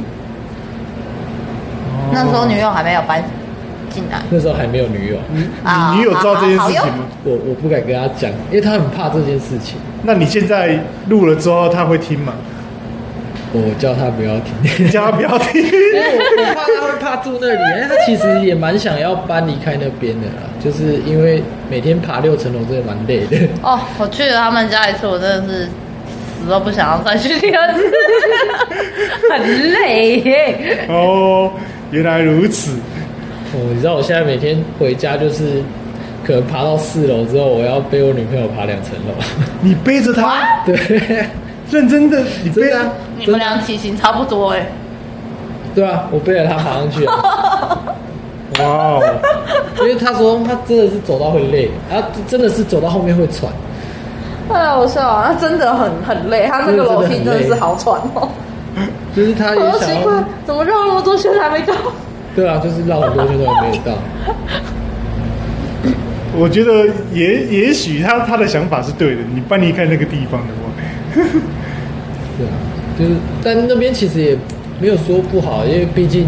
[1.88, 3.24] 哦那时候女友还没有搬
[3.90, 5.18] 进来那时候还没有女友，
[5.64, 7.06] 啊你女友知道这件事情吗？
[7.24, 9.78] 我我不敢跟她讲，因为她很怕这件事情。
[10.04, 10.80] 那你现在
[11.10, 12.34] 录了之后，她会听吗？
[13.54, 14.54] 我叫他不要停。
[14.80, 15.62] 你叫他不要停。
[15.64, 23.38] 因为我我怕他会怕住那里，因为他其实也蛮想要搬离开那边的啦，就是因为每天爬六层楼真的蛮累的。
[23.62, 27.80] 哦，我去了他们家一次，我真的是死都不想要再去第二次，
[29.32, 30.86] 很累耶。
[30.90, 31.52] 哦，
[31.92, 32.72] 原来如此。
[33.54, 35.62] 哦，你知道我现在每天回家就是，
[36.26, 39.14] 可能爬到四楼之后，我要背我女朋友爬两层楼。
[39.62, 40.76] 你背着她， 对，
[41.74, 42.86] 认真的，你背真的啊
[43.18, 44.68] 你们俩体型差不多哎，
[45.74, 47.16] 对啊，我背着他爬上去啊，
[48.60, 49.02] 哇哦，
[49.80, 53.52] 因为他说他真的是走到会累，他真的是走到后面会喘。
[54.50, 58.30] 太好笑了，他真的很很累，他那个楼梯真的是好喘哦。
[59.16, 61.74] 就是他也好奇怪想要，，怎么绕那么多圈还没到？
[62.36, 63.94] 对啊，就是绕很多圈都还没有到。
[66.36, 71.24] 我觉得也也许他他的想法是对的，你搬离开那个地方的话，
[72.38, 72.54] 对啊，
[72.98, 73.12] 就是，
[73.44, 74.38] 但那边其实也
[74.80, 76.28] 没有说不好，因为毕竟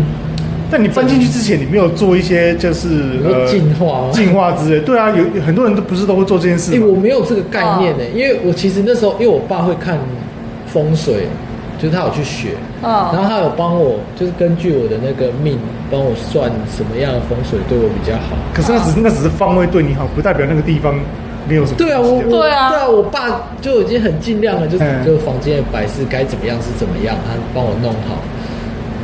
[0.71, 3.03] 但你搬进去之前，你没有做一些就是
[3.47, 4.09] 进化吗？
[4.11, 9.99] 进化之类，对啊，有有很多人都不是都会做这件事哎、吗我没有这个概念呢、因为我其实那时候，因为我爸会看
[10.67, 11.27] 风水，
[11.77, 12.49] 就是他有去学，
[12.81, 15.57] 然嗯，后他有帮我，就是根据我的那个命，
[15.91, 18.35] 帮我算什么样的风水对我比较好。
[18.53, 20.95] 可是那只是那只是方位对你好，不代表那个地方
[21.47, 21.77] 没有什么。
[21.77, 28.21] 对啊，我我对啊对啊，我爸就已经很尽量了，就是嗯就房间的摆饰该怎么样是怎么样，他帮我弄好，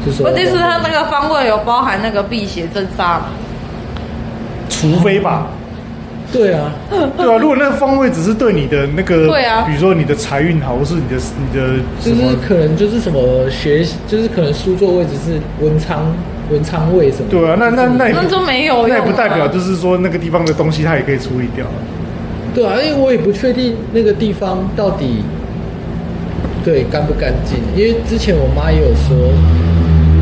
[0.05, 3.25] 就说问题是他那个方位有包含那个辟邪镇杀嘛？
[4.69, 5.47] 除非吧，
[6.31, 16.15] 对啊，对啊，如果那个方位只是对你的那个，对啊比如说你的财运好，或是你的你的就是，可能就是什么学，就是可能书桌位置是文昌
[16.49, 21.65] 文昌位什么的，对啊，那那那那就没有那也不代表就是说那个地方的东西它也可以处理掉。
[22.53, 25.23] 对啊，因为我也不确定那个地方到底
[26.63, 29.15] 对干不干净，因为之前我妈也有说，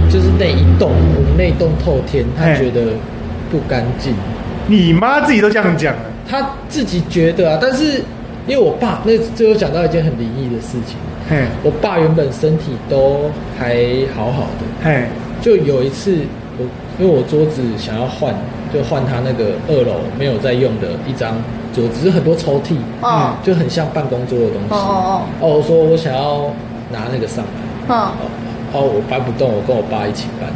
[0.10, 2.94] 就是那一栋我们那一栋透天，她觉得
[3.50, 4.14] 不干净，
[4.68, 8.02] 你妈自己都这样讲了，她自己觉得啊，但是
[8.48, 10.98] 因为我爸那最后讲到一件很灵异的事情，
[11.30, 13.76] 嘿，我爸原本身体都还
[14.16, 15.06] 好好的，嘿，
[15.42, 16.16] 就有一次
[16.58, 16.66] 我
[17.00, 18.34] 因为我桌子想要换，
[18.74, 21.36] 就换他那个二楼没有在用的一张
[21.80, 24.68] 桌子，就是很多抽屉，嗯就很像办公桌的东西。
[24.72, 26.46] 哦哦哦，我说我想要
[26.92, 27.46] 拿那个上
[27.88, 28.26] 来，哦，哦，
[28.74, 30.50] 哦，我搬不动，我跟我爸一起搬，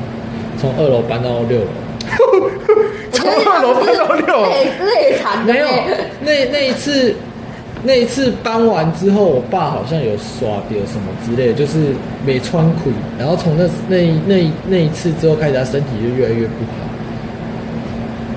[0.57, 1.65] 从二楼搬到六楼。
[3.13, 5.67] 从二楼搬到六楼，累累惨没有，
[6.21, 7.15] 那那一次，
[7.83, 11.93] 那一次搬完之后，我爸好像有耍掉什么之类的，就是
[12.25, 16.83] 没穿裤，然后从那那那那一次之后开始，他身体就越来越不好。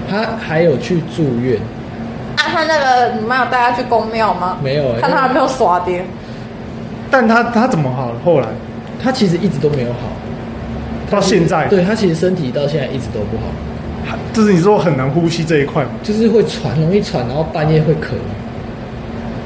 [0.09, 1.59] 他还有去住院，
[2.47, 4.59] 啊，他那个你妈有带他去公庙吗？
[4.63, 6.05] 没有欸看他有没有耍跌。
[7.11, 8.15] 但他他怎么好了？
[8.25, 8.47] 后来
[9.03, 9.99] 他其实一直都没有好，
[11.11, 15.91] 到现在，对他其实身体到现在一直都不好，就是你说很难呼吸这一块嘛。
[16.03, 18.15] 就是会喘，容易喘，然后半夜会咳。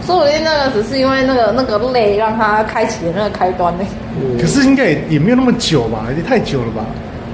[0.07, 3.85] 说不定那个只是因为那个那个累让他开启了那个开端呢。
[4.17, 6.85] 我可是应该也也没有那么久吧，也太久了吧？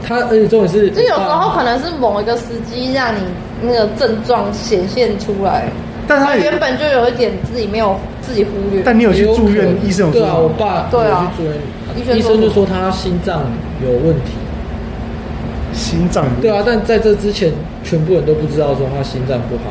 [0.07, 3.21] 他，而且重点是，就有时候可能是某一个时机让你
[3.63, 5.69] 那个症状显现出来，
[6.07, 8.83] 但他原本就有一点自己没有自己忽略。
[8.85, 13.43] 但你有去住院，医生有说对啊，我爸对啊有去住院，医生就说他心脏
[13.85, 14.33] 有问题。
[15.73, 17.53] 心脏对啊，但在这之前，
[17.85, 19.65] 全部人都不知道说他心脏不好。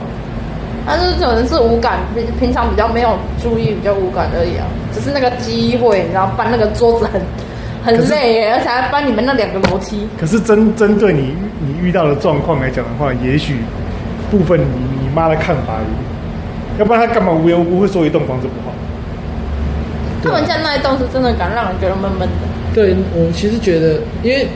[0.86, 4.68] 他就是可能是无感，平平常比较没有注意，比较无感而已啊。
[4.94, 7.20] 只是那个机会，你知道搬那个桌子很
[7.86, 10.08] 很累耶，而且还搬你们那两个楼梯。
[10.20, 13.58] 可是针针对你你遇到的状况来讲的话，也许
[14.32, 14.66] 部分你
[15.04, 15.80] 你妈的看法
[16.80, 18.74] 要不然他干嘛无缘无故会说一栋房子不好？
[20.24, 22.36] 他们家那一栋是真的敢让人觉得闷闷的。
[22.74, 24.48] 对我其实觉得，因为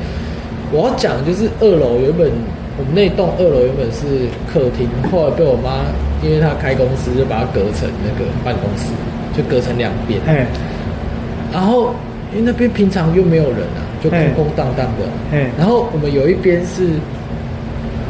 [0.72, 2.32] 我要讲就是二楼原本
[2.78, 5.86] 我们那栋二楼原本是客厅，后来被我妈
[6.24, 8.92] 因为她开公司就把它隔成那个办公室，
[9.38, 10.20] 就隔成两边。
[10.26, 10.48] 哎
[11.54, 11.94] 然后
[12.32, 15.06] 因为那边平常又没有人啊，就空空荡荡的。
[15.32, 16.90] 哎然后我们有一边是，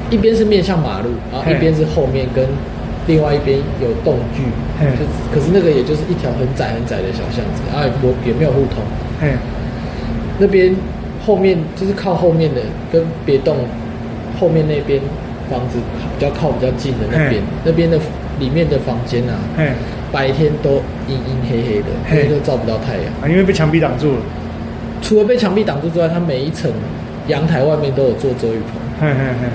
[0.09, 2.45] 一边是面向马路，然后一边是后面跟
[3.07, 4.43] 另外一边有栋距，
[4.97, 8.83] 就可是那个也就是一条很窄很窄的小巷子，然后也也没有互通。
[9.21, 9.33] 哎
[10.37, 10.73] 那边
[11.25, 12.61] 后面就是靠后面的，
[12.91, 13.57] 跟别栋
[14.39, 14.99] 后面那边
[15.49, 15.77] 房子
[16.17, 17.99] 比较靠比较近的那边，那边的
[18.39, 19.73] 里面的房间啊，哎
[20.11, 23.05] 白天都阴阴黑黑的，因嘿为都照不到太阳。
[23.21, 24.19] 啊，因为被墙壁挡住了。
[25.01, 26.71] 除了被墙壁挡住之外，它每一层
[27.27, 28.81] 阳台外面都有做遮雨棚。
[28.99, 29.47] 嘿嘿嘿，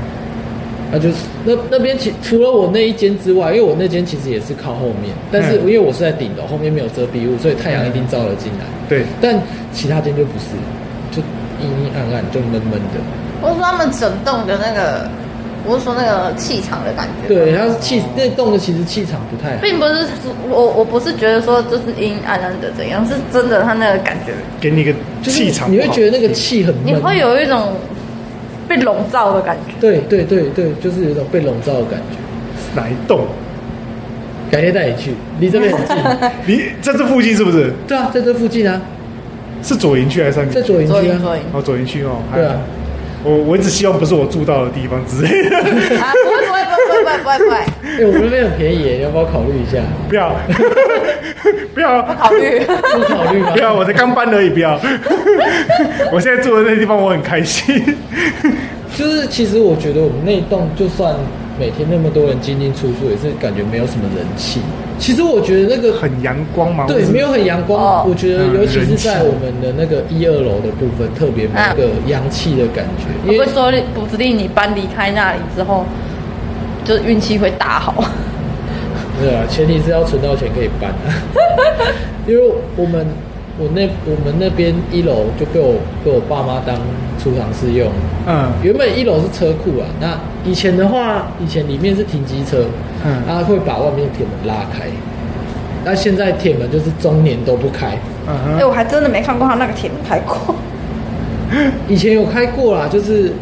[0.90, 8.64] 那就是那那边其除了我那一间之外，因为我那间其实也是靠后面，但是嗯因为我是在顶楼，后面没有遮蔽物，所以太阳一定照了进来。
[8.88, 9.38] 对，但
[9.72, 10.56] 其他间就不是，
[11.10, 11.20] 就
[11.60, 13.00] 阴阴暗暗，就闷闷的。
[13.42, 15.08] 我说他们整栋的那个，
[15.66, 17.28] 我是说那个气场的感觉。
[17.34, 19.62] 对，它是气那栋的其实气场不太好。
[19.62, 20.06] 并不是
[20.48, 24.92] 我我不是觉得说就是阴阴暗暗的怎样，是真的他那个感觉，给你一个
[25.22, 27.72] 就是气场，你会觉得那个气很，你会有一种
[28.68, 29.74] 被笼罩的感觉。
[29.80, 32.18] 对对对对，就是有一种被笼罩的感觉。
[32.74, 33.20] 哪一栋？
[34.50, 35.96] 改天带你去，离这边很近。
[36.46, 37.72] 你在这附近是不是？
[37.88, 38.80] 对啊，在这附近啊，
[39.62, 40.66] 是左营区还是三在营？
[40.66, 41.10] 左营区
[41.52, 42.18] 哦，左营区哦。
[42.32, 42.56] 对啊，
[43.24, 49.80] 我我一直希望不是我住到的地方之类的，啊，不会不会不会不会不会不会，哎、我们那边很便宜耶，你要不要考虑一下？
[50.08, 50.36] 不要，
[51.74, 52.60] 不要，不考虑。
[52.60, 53.50] 不考虑吗？
[53.54, 54.78] 不要，我才刚搬而已，不要。
[56.12, 57.82] 我现在住的那个地方，我很开心。
[58.94, 61.16] 就是其实我觉得我们那一栋就算
[61.58, 64.60] 每天那么多人进进出出，也是感觉没有什么人气。
[64.98, 73.06] 其实我觉得那个很阳光嘛，对没有很阳光，哦我觉得嗯尤其是在我们的那个一二楼的部分，特别没有那个阳气的感觉。
[73.30, 75.84] 因为我会说，不指定你搬离开那里之后，
[76.84, 78.04] 就是运气会大好。
[79.20, 81.10] 对啊，前提是要存到钱可以搬啊。
[82.26, 83.06] 因为我们
[83.56, 85.74] 我那我们那边一楼就被我
[86.04, 86.76] 被我爸妈当
[87.22, 87.88] 储藏室用，
[88.26, 88.50] 嗯。
[88.62, 92.64] 原本一楼是车库啊，那以前的话，以前里面是停机车，
[93.04, 93.22] 嗯。
[93.26, 94.86] 它会把外面铁门拉开。
[95.84, 97.96] 那现在铁门就是终年都不开，
[98.26, 100.54] 嗯哎、哼，我还真的没看过他那个铁门开过。
[101.86, 103.32] 以前有开过啦，就是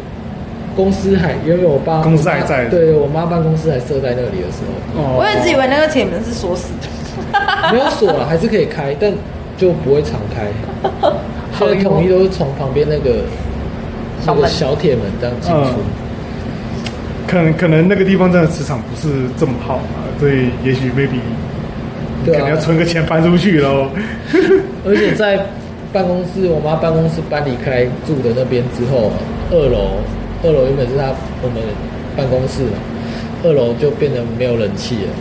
[0.75, 2.65] 公司还因为我爸公司还在。
[2.65, 4.59] 对我妈办公室还设在那里的时
[4.95, 5.17] 候，哦。
[5.17, 6.87] 我一直以为那个铁门是锁死的。
[7.71, 9.11] 没有锁了，还是可以开，但
[9.57, 10.47] 就不会敞开。
[11.57, 13.23] 所以统一都是从旁边那个
[14.25, 15.79] 那个小铁门这样进出。
[17.27, 21.17] 可能可能那个地方真的磁场不是这么好嘛，所以也许 maybe
[22.25, 23.89] 可能要，存个钱搬出去喽。
[24.85, 25.39] 而且在
[25.91, 29.11] 办公室，我妈办公室搬离开住的那边之后，
[29.51, 29.97] 二楼
[30.43, 31.05] 二楼原本是她
[31.41, 31.57] 我们
[32.15, 32.77] 办公室嘛，
[33.43, 35.11] 二楼就变得没有人气了。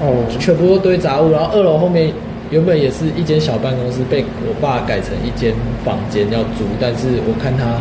[0.00, 2.12] 哦，全部都堆杂物，然后二楼后面
[2.50, 5.52] 原本也是一间小办公室，被我爸改成一间
[5.84, 7.80] 房间要租，但是我看他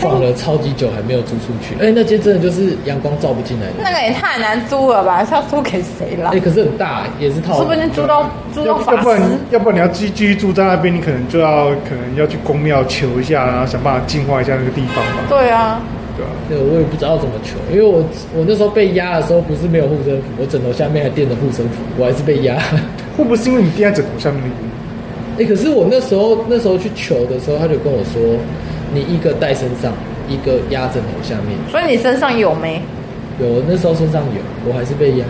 [0.00, 5.24] 放了超级久还没有租出去，哎、那间真的就是阳光照不进来的，那个也太难租了吧？
[5.24, 6.40] 是要租给谁了哎、？
[6.40, 9.28] 可是很大，也是套房说不定租到租到法要要不然师。
[9.50, 15.80] 要不然你要继继续住在那边，你可能就要可能要去公庙求一下，然后想办法净化一下那个地方吧，对啊，
[16.16, 16.30] 对啊？
[16.48, 17.98] 对，我也不知道怎么求，因为我
[18.34, 22.56] 我那时候被压的时候不是没有护身符，我枕头下面还垫着护身符，我还是被压。
[23.16, 24.72] 会不会是因为你垫在枕头下面的原因？
[25.38, 28.20] 哎、可是我那时候那时候去求的时候，他就跟我说，
[28.92, 29.92] 你一个戴身上，
[30.28, 31.56] 一个压枕头下面。
[31.70, 32.82] 所以你身上有没？
[33.40, 35.24] 有，那时候身上有，我还是被压。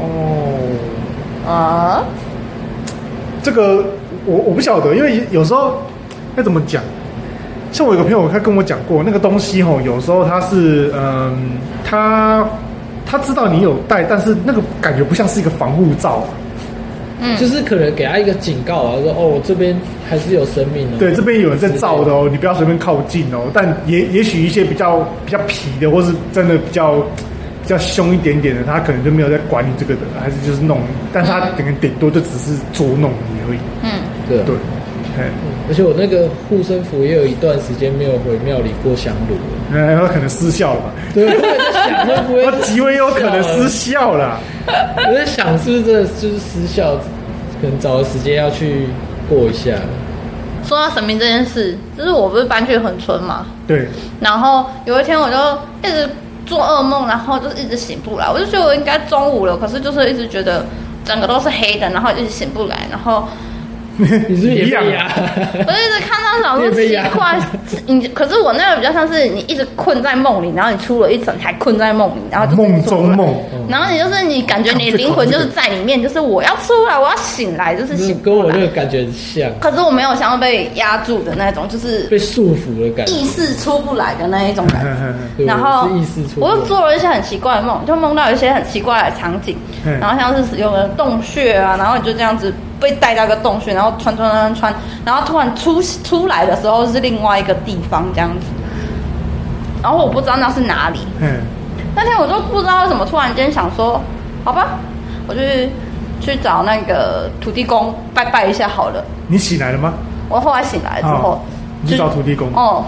[0.00, 2.04] 哦，啊？
[3.42, 3.84] 这个
[4.24, 5.82] 我我不晓得，因为有时候
[6.36, 6.82] 该怎么讲？
[7.72, 12.48] 像我有个朋友，他跟我讲过，那个东西吼，有时候他是嗯，他
[13.04, 16.24] 他知道你有带，但是那个感觉不像是一个防护罩。
[17.26, 19.76] 嗯，就是可能给他一个警告啊，说哦，我这边
[20.08, 20.96] 还是有生命哦。
[20.98, 23.48] 对，这边有人在照的哦，你不要随便靠近哦。
[23.52, 26.94] 但也也许一些比较比较皮的，或是真的比较
[27.62, 30.78] 比较凶一点点的，他可能就没有在管你这个的，还是就是弄，
[31.12, 33.58] 但他可能顶多就只是捉弄你而已。
[33.82, 33.90] 嗯，
[34.28, 34.54] 对啊对，
[35.16, 35.24] 嘿
[35.68, 39.40] 而且我那个护身符也有一段时间没有回庙里过香炉了。
[39.72, 40.92] 呃，他可能失效了吧？
[41.12, 44.38] 对，我也在想会不会 他极为有可能失效了。
[45.08, 47.00] 我在想是不是真的就是失效，
[47.60, 48.88] 可能找个时间要去
[49.28, 49.72] 过一下。
[50.64, 53.88] 说到神明这件事，就是我不是搬去恒村嘛，对，
[54.20, 55.36] 然后有一天我就
[55.88, 56.08] 一直
[56.44, 58.28] 做噩梦，然后就是一直醒不来。
[58.28, 60.66] 我就觉得我应该中午了，可是就是一直觉得
[61.04, 63.28] 整个都是黑的，然后一直醒不来，然后
[64.28, 65.10] 你是不是也一样被压？
[65.66, 67.38] 我就一直看到想说奇怪，
[67.86, 72.82] 你可是我那个比较像是你一直困在梦里，然后你出了一层还困在梦里，然后就梦。
[72.86, 73.34] 中梦，
[73.68, 78.60] 然后你就是你感觉你灵魂就是在里面，就是我要出来，我要醒来，就是醒跟我那。
[78.60, 83.12] 个感觉很像，可是我没有想要被压住的那种，就是被束缚的感觉。
[83.12, 85.44] 意识出不来的那一种感觉。
[85.44, 94.74] 然后意识出我又做了一些很奇怪的梦，就梦到一些很奇怪的场景，嗯然后像是有个洞穴啊，然后你就这样子被带到一个洞穴，然后穿穿穿穿，
[95.04, 98.46] 然后突然出出来的时候是另外一个地方这样子，
[99.82, 101.00] 然后我不知道那是哪里。
[101.20, 101.40] 嗯，
[101.94, 104.00] 那天我就不知道为什么突然间想说，
[104.44, 104.78] 好吧，
[105.26, 105.70] 我就去
[106.20, 109.04] 去找那个土地公拜拜一下好了。
[109.28, 109.94] 你醒来了吗？
[110.28, 111.40] 我后来醒来之后，
[111.82, 112.84] 你去找土地公哦，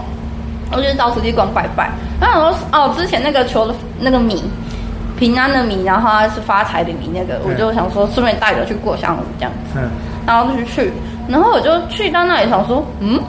[0.71, 1.89] 我就去找土地公拜拜。
[2.19, 4.43] 然后我说哦，之前那个求的那个米，
[5.19, 9.89] 平安的米，然后它是发财的米，那个我就想说顺便带着去过香炉这样子，嗯，
[10.25, 10.93] 然后就去，
[11.27, 13.19] 然后我就去到那里想说，嗯，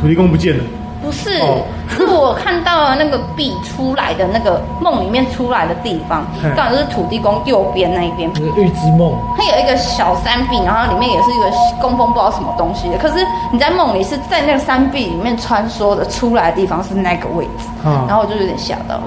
[0.00, 0.64] 土地公不见了，
[1.02, 1.62] 不是，哦。
[1.90, 8.30] 是我看到了那个币出来的那个梦里面出来的地方嗯，刚好就是土地公右边那一边。
[8.34, 12.98] 那个预知梦，它有一个小山壁，然后里面也是一个供奉不知道什么东西的。
[12.98, 19.02] 可是你在梦里是在那个山壁里面穿梭的，出来的地方是那个位置，啊然后我就有点吓到了。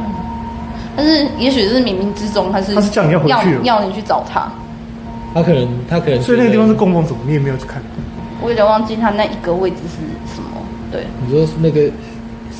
[0.96, 4.52] 但是也许是冥冥之中，他是他是叫你要回去要了要你去找他。
[5.34, 7.20] 他可能他可能所以那个地方是觉得供奉什么？
[7.26, 7.82] 你也没有去看。
[8.42, 10.50] 我有点忘记他那一个位置是什么，
[10.92, 11.90] 对，你说是那个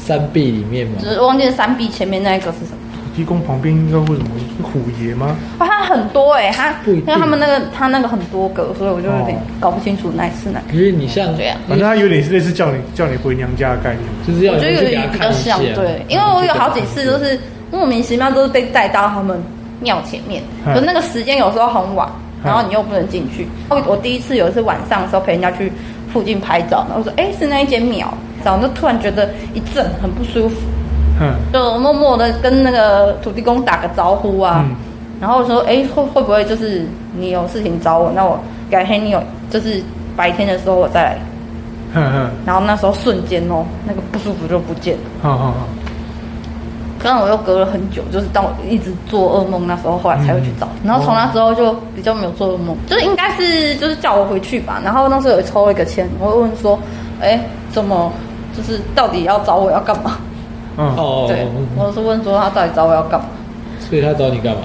[0.06, 1.10] 山壁里面吗只？
[1.10, 2.78] 是忘记山壁前面那一个是什么。
[2.94, 4.30] 土地公旁边应该会什么？
[4.40, 5.36] 是虎爷吗？
[5.60, 10.74] 哇，它很多哎、它不一定因为他们那个他那个很多个，所以我就有点哦搞不清楚哪是哪个。
[10.74, 14.06] 因为你像这样反正他有点类似叫你叫你回娘家的概念。
[14.26, 17.38] 就是要我觉得有点比较像，对，因为我有好几次都是
[17.72, 19.42] 莫名其妙都是被带到他们
[19.80, 20.74] 庙前面，嗯。
[20.74, 22.08] 可是那个时间有时候很晚，
[22.44, 23.48] 然后你又不能进去。
[23.70, 25.72] 我我第一次有一次晚上的时候陪人家去
[26.12, 28.14] 附近拍照，然后我说哎是那一间庙，
[28.44, 30.56] 然后就突然觉得一阵很不舒服，
[31.20, 34.76] 嗯，就默默的跟那个土地公打个招呼啊，嗯。
[35.22, 39.82] 然后说哎会会不会就是你有事情找我，那我改天你有就是
[40.16, 41.18] 白天的时候我再来，
[42.46, 45.02] 然后那时候瞬间哦那个不舒服就不见了。
[45.22, 45.68] 好好好，
[47.02, 50.68] 可能我又隔了很久，就是当我一直做噩梦那时候，后来才会去找。
[50.68, 54.80] 嗯然后从那之后就比较没有做噩梦，就是应该是就是叫我回去吧。
[54.84, 56.78] 然后那时候有抽了一个签，我会问说，
[57.20, 57.40] 哎，
[57.72, 58.12] 怎么
[58.56, 60.18] 就是到底要找我要干嘛？
[60.78, 63.26] 嗯，哦，对，我是问说他到底找我要干嘛？
[63.80, 64.62] 所以他找你干嘛？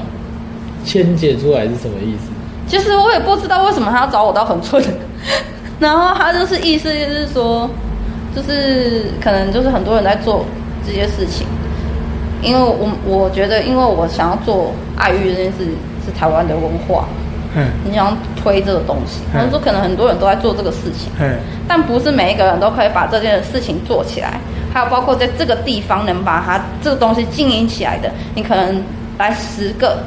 [0.85, 2.31] 签解出来是什么意思？
[2.67, 4.83] 其实我也不知道为什么他要找我到很寸，
[5.81, 7.69] 然后他就是意思就是说，
[8.35, 10.45] 就是可能就是很多人在做
[10.87, 11.47] 这些事情，
[12.43, 15.65] 因为我我觉得，因为我想要做爱欲这件事
[16.05, 17.07] 是台湾的文化，
[17.57, 24.39] 嗯你想要推这个东西，嗯他说可能很多人都在做这个事情，嗯但不是每一个人都可以把这件事情做起来，
[24.73, 28.83] 还有包括在这个地方能把它这个东西经营起来的，你可能
[29.19, 29.99] 来十个，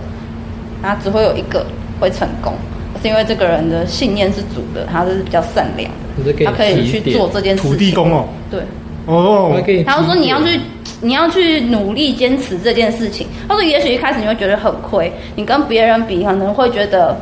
[0.82, 1.65] 然后只会有一个
[1.99, 2.53] 会成功，
[3.01, 5.91] 是因为这个人的信念是足的，他是比较善良
[6.23, 7.71] 的，他可以去做这件事情。
[7.71, 8.61] 土地公哦，对，
[9.10, 9.62] 哦。
[9.86, 10.60] 他就说你要去，
[11.01, 13.28] 你要去努力坚持这件事情。
[13.47, 17.20] 他说也许一开始你会觉得很亏，你跟别人比可能会觉得，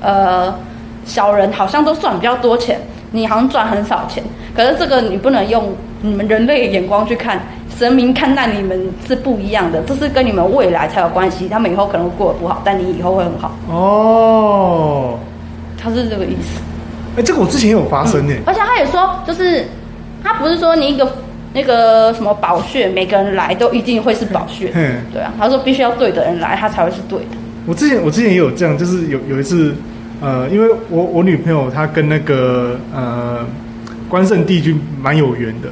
[0.00, 0.54] 呃，
[1.04, 4.24] 小人好像都赚比较多钱，你好像赚很少钱。
[4.56, 7.40] 可是这个你不能用你们人类的眼光去看，
[7.76, 11.48] 神明看待你们是不一样的，这是跟你们未来才有关系。
[11.48, 13.52] 他们以后可能会过得不好，但你以后会很好。
[13.70, 15.18] 哦，
[15.80, 16.60] 他是这个意思。
[17.16, 18.34] 哎，这个我之前有发生呢。
[18.46, 19.64] 而且他也说，就是
[20.22, 21.10] 他不是说你一个
[21.52, 24.70] 那个什么宝穴，每个人来都一定会是宝穴。
[24.74, 27.36] 嗯对啊，他说必须要对的人来，他才会是对的。
[27.66, 29.74] 我之前我之前也有这样，就是有有一次，
[30.20, 33.46] 呃，因为我我女朋友她跟那个呃
[34.08, 35.68] 关圣帝君蛮有缘的，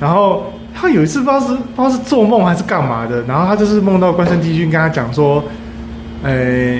[0.00, 5.44] 然后她有一次不知道是不知道是做梦还是干嘛的，然后她就是梦到关圣帝君跟她讲说，
[6.22, 6.78] 呃，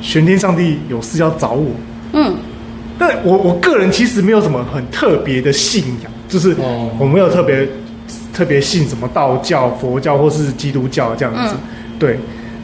[0.00, 1.66] 玄天上帝有事要找我，
[2.12, 2.34] 嗯，
[3.08, 6.88] 但我我个人其实没有什么很特别的信仰，就是哦。
[6.98, 7.66] 我没有特别
[8.32, 11.98] 特别信什么道教、佛教或是基督教这样子，嗯。
[11.98, 12.18] 对。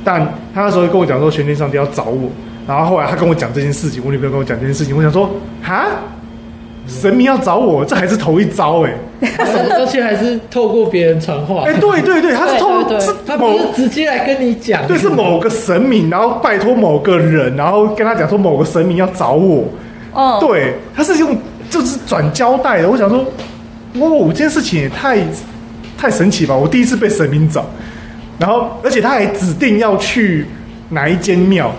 [0.05, 0.20] 但
[0.55, 2.30] 他那时候跟我讲说玄天上帝要找我，
[2.66, 5.28] 然后后来他跟我讲这件事情，我女朋友跟我讲这件事情，我想说
[5.61, 5.86] 哈，
[6.86, 11.64] 神明要找我，这还是头一遭哎、而且还是透过别人传话？
[11.66, 19.64] 哎、，对对对，他是对透过他不某是直接来跟你讲，对是某个神明，然后拜托某个人，然后跟他讲说某个神明要找我，
[20.12, 21.36] 哦，对，他是用
[21.70, 22.88] 就是转交代的。
[22.88, 23.24] 我想说，
[23.94, 25.18] 哇，这件事情也太
[25.96, 26.54] 太神奇吧！
[26.56, 27.66] 我第一次被神明找，
[28.38, 30.46] 然后而且他还指定要去
[30.90, 31.72] 哪一间庙，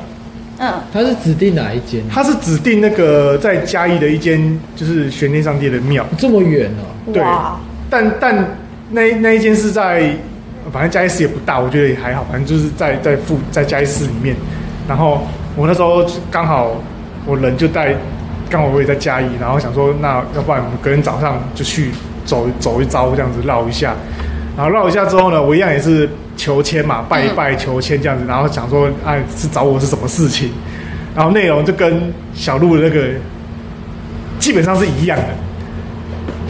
[0.58, 2.02] 嗯，他是指定哪一间？
[2.10, 7.24] 他是指定那个在嘉义的一间就是玄天上帝的庙，这么远哦、对，
[7.90, 8.58] 但但
[8.92, 10.14] 那那一间是在，
[10.72, 14.36] 反正嘉义市也不大，我觉得也还好，反正就是在在附在嘉义市里面。
[14.88, 15.22] 然后
[15.56, 16.72] 我那时候刚好
[17.26, 17.96] 我人就在，
[18.50, 21.92] 刚好我也在嘉义，然后想说那要不然我们隔天早上就去
[22.26, 23.96] 走走一遭这样子绕一下，
[24.58, 30.52] 然后绕一下之后呢，我一样也是求签嘛，拜一拜求签这样子，然后想说哎是找我是什么事情，
[31.16, 33.10] 然后内容就跟小鹿那个
[34.40, 35.26] 基本上是一样的。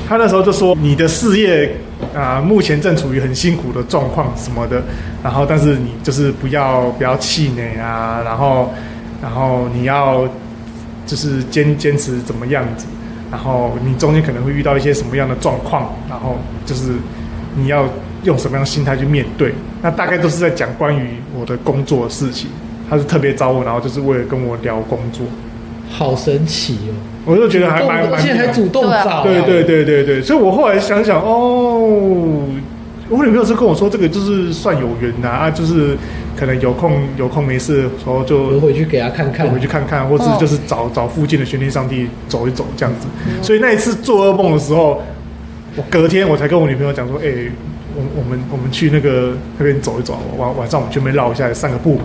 [0.07, 1.71] 他那时候就说你的事业
[2.15, 4.81] 啊、目前正处于很辛苦的状况什么的，
[5.21, 8.73] 然后但是你就是不要不要气馁啊，然后
[9.21, 10.27] 然后你要
[11.09, 12.85] 就是坚坚持怎么样子，
[13.31, 16.37] 然后你中间可能会遇到一些什么样的状况，然后
[16.67, 16.91] 就是
[17.55, 17.89] 你要
[18.25, 19.51] 用什么样的心态去面对。
[19.81, 22.47] 那大概都是在讲关于我的工作的事情，
[22.87, 25.25] 他是特别找我，然后就是为了跟我聊工作，
[25.89, 26.93] 好神奇哦、
[27.25, 32.45] 我就觉得还蛮蛮而且还主动找、对对对对对，所以我后来想想，哦，
[33.09, 35.97] 我女朋友是跟我说，这个就是算有缘呐、啊，就是
[36.39, 39.45] 可能有空有空没事的时候就回去给他看看。
[39.49, 43.07] 回去看看，或是嗯就是找找附近的玄天上帝走一走这样子。
[43.41, 45.01] 所以那一次做噩梦的时候，
[45.75, 47.27] 我隔天我才跟我女朋友讲说，哎、
[47.93, 51.99] 我我们我们去那个那边走一走，晚晚上我们去那边绕一下，散个步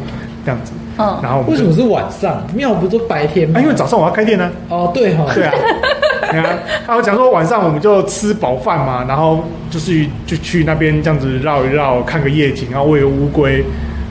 [0.44, 0.72] 这样子。
[0.98, 2.44] 嗯，然后为什么是晚上？
[2.54, 3.60] 庙不都白天吗？
[3.60, 3.62] 啊？
[3.62, 5.52] 因为早上我要开店呢、哦，对哈、对啊，
[6.30, 13.64] 对啊，他讲说晚上我们就吃饱饭嘛，然后就是就去那边这样子绕一绕，看个夜景，然后喂个乌龟，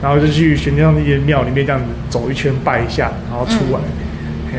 [0.04, 3.80] 然后就去玄天上帝的庙里面这样子走一圈拜一下，然后出来。
[4.52, 4.58] 嘿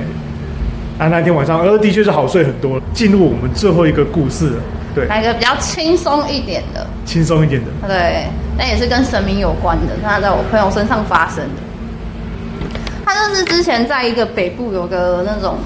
[0.98, 2.82] 啊，那天晚上，呃，的确是好睡很多。
[2.96, 4.64] 进入我们最后一个故事了，
[4.96, 7.88] 对，来一个比较轻松一点的，轻松一点的。
[7.88, 8.26] 对，
[8.58, 11.62] 但也是跟神明有关的，那在我朋友身上发生的。
[13.06, 15.58] 他就是之前在一个北部有个那种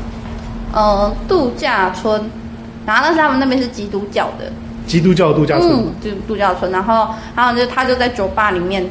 [0.74, 2.22] 呃度假村，
[2.86, 4.52] 然后但是他们那边是基督教的，
[4.86, 8.86] 基督教度假村，嗯，就是度假村，然后然后就他就在酒吧里面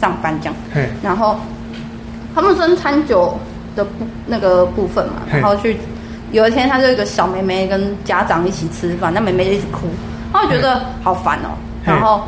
[0.00, 1.36] 上班这样，嘿，然后
[2.34, 3.36] 他们分餐酒
[3.74, 5.76] 的部那个部分嘛，然后去
[6.32, 9.88] 有一天他就有一个小妹妹跟家长一起吃饭，那妹妹就一直哭，
[10.32, 11.48] 他就觉得好烦哦，
[11.84, 11.92] 嘿。
[11.92, 12.22] 然后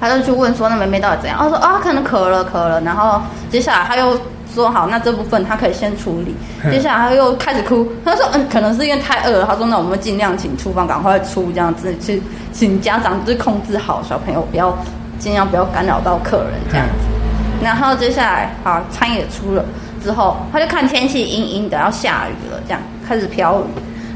[0.00, 3.20] 他就去问说那妹妹到底怎样，他说啊可能渴了渴了，然后
[3.50, 4.18] 接下来他又
[4.54, 6.34] 说好，那这部分他可以先处理，
[6.70, 12.22] 接下来他又开始哭，他说嗯可能是因为太饿了，他说那我们尽量请厨房赶快出这样子，去
[12.52, 14.76] 请家长就是控制好小朋友，不要
[15.18, 16.92] 尽量不要干扰到客人这样子。
[17.62, 19.64] 然后接下来，好，餐也出了
[20.02, 23.64] 之后，他就看天气阴阴的，要下雨了，这样开始飘雨。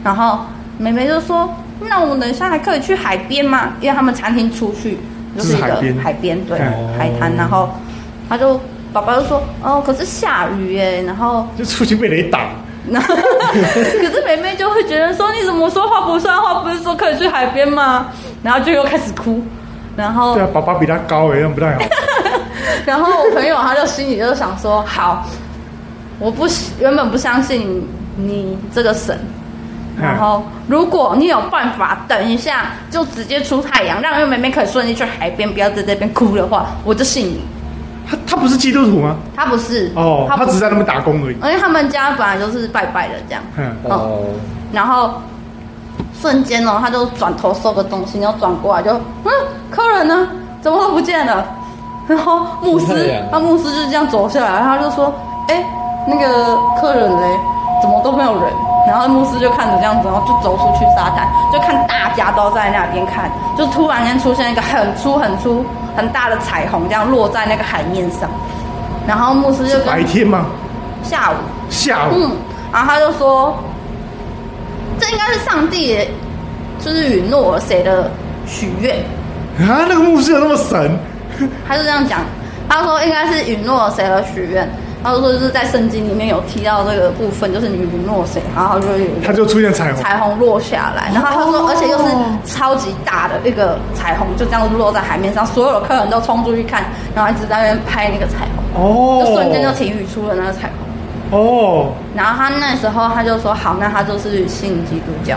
[0.04, 0.40] 然后
[0.76, 1.48] 妹妹就说
[1.88, 3.74] ：“那我们等一下还可以去海边吗？
[3.80, 4.98] 因为他们餐厅出去
[5.36, 7.34] 就是一个海边对，哦海滩。
[7.36, 7.70] 然后
[8.28, 8.60] 他就
[8.92, 11.02] 爸爸就说：哦，可是下雨耶。
[11.04, 12.40] 然后就出去被雷打，
[12.90, 16.54] 然 后可是妹妹就会觉得说：你怎么说话不算话？
[16.56, 18.08] 不是说可以去海边吗？
[18.42, 19.42] 然后就又开始哭。
[19.98, 21.80] 然后对啊，爸爸比他高哎，这样不太好。
[22.86, 25.26] 然后我朋友他就心里就想说：好，
[26.18, 26.46] 我不
[26.78, 27.86] 原本不相信
[28.16, 29.18] 你这个神，
[29.96, 37.40] 嗯然后如果你有办法等一下就直接出太阳，让妹妹可以顺利去海边，不要在这边哭的话，我就信你。
[38.10, 39.16] 他他不是基督徒吗？
[39.36, 41.34] 他不是哦，他不只是在那边打工而已。
[41.34, 44.24] 因为他们家本来就是拜拜的这样，嗯，哦，
[44.72, 45.20] 然后
[46.20, 48.92] 瞬间哦，他就转头收个东西，然后转过来就，
[49.24, 49.30] 嗯，
[49.70, 50.28] 客人呢？
[50.60, 51.44] 怎么都不见了？
[52.08, 55.12] 然后牧师他牧师就是这样走下来，他就说，
[55.48, 55.62] 哎，
[56.06, 57.38] 那个客人嘞，
[57.80, 58.52] 怎么都没有人？
[58.88, 68.28] 然后牧师就看着这样子，然后就走出去沙滩，就看大家都在那边看，就突然间出现一个很粗很粗很大的彩虹，这样落在那个海面上。
[69.06, 70.46] 然后牧师就白天吗？
[71.02, 71.34] 下午
[71.68, 72.14] 下午。
[72.16, 72.30] 嗯，
[72.72, 73.54] 然后他就说，
[75.00, 75.98] 这应该是上帝，
[76.84, 78.10] 就是允诺了谁的
[78.46, 78.96] 许愿，
[79.60, 80.98] 啊，那个牧师有那么神？
[81.66, 82.20] 他就这样讲。
[82.68, 84.68] 他说应该是允诺了谁的许愿，
[85.02, 90.02] 他就说就是在圣经里面有提到这个部分，就是你允诺谁，然后就有他就出现彩虹。
[90.02, 92.04] 彩虹落下来，然后他说，而且又是
[92.44, 96.84] 超级大的一个彩虹，就这样落在海面上，所有的客人都冲出去看，
[97.14, 100.87] 然后一直在那边拍那个彩虹，哦，就瞬间就体育出了那个彩虹。
[101.30, 105.36] 哦，然后他那时候他就说好，那他就是信基督教。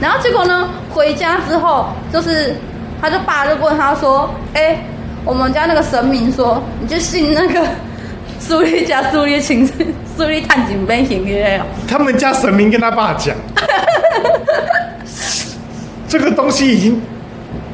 [0.00, 2.54] 然后结果呢，回家之后就是
[3.00, 4.78] 他就爸就问他说，哎，
[5.24, 7.66] 我们家那个神明说，你就信那个
[8.40, 9.68] 苏利加苏利情
[10.16, 11.66] 苏利探警杯行不哦？
[11.86, 13.36] 他们家神明跟他爸讲，
[16.08, 17.00] 这个东西已经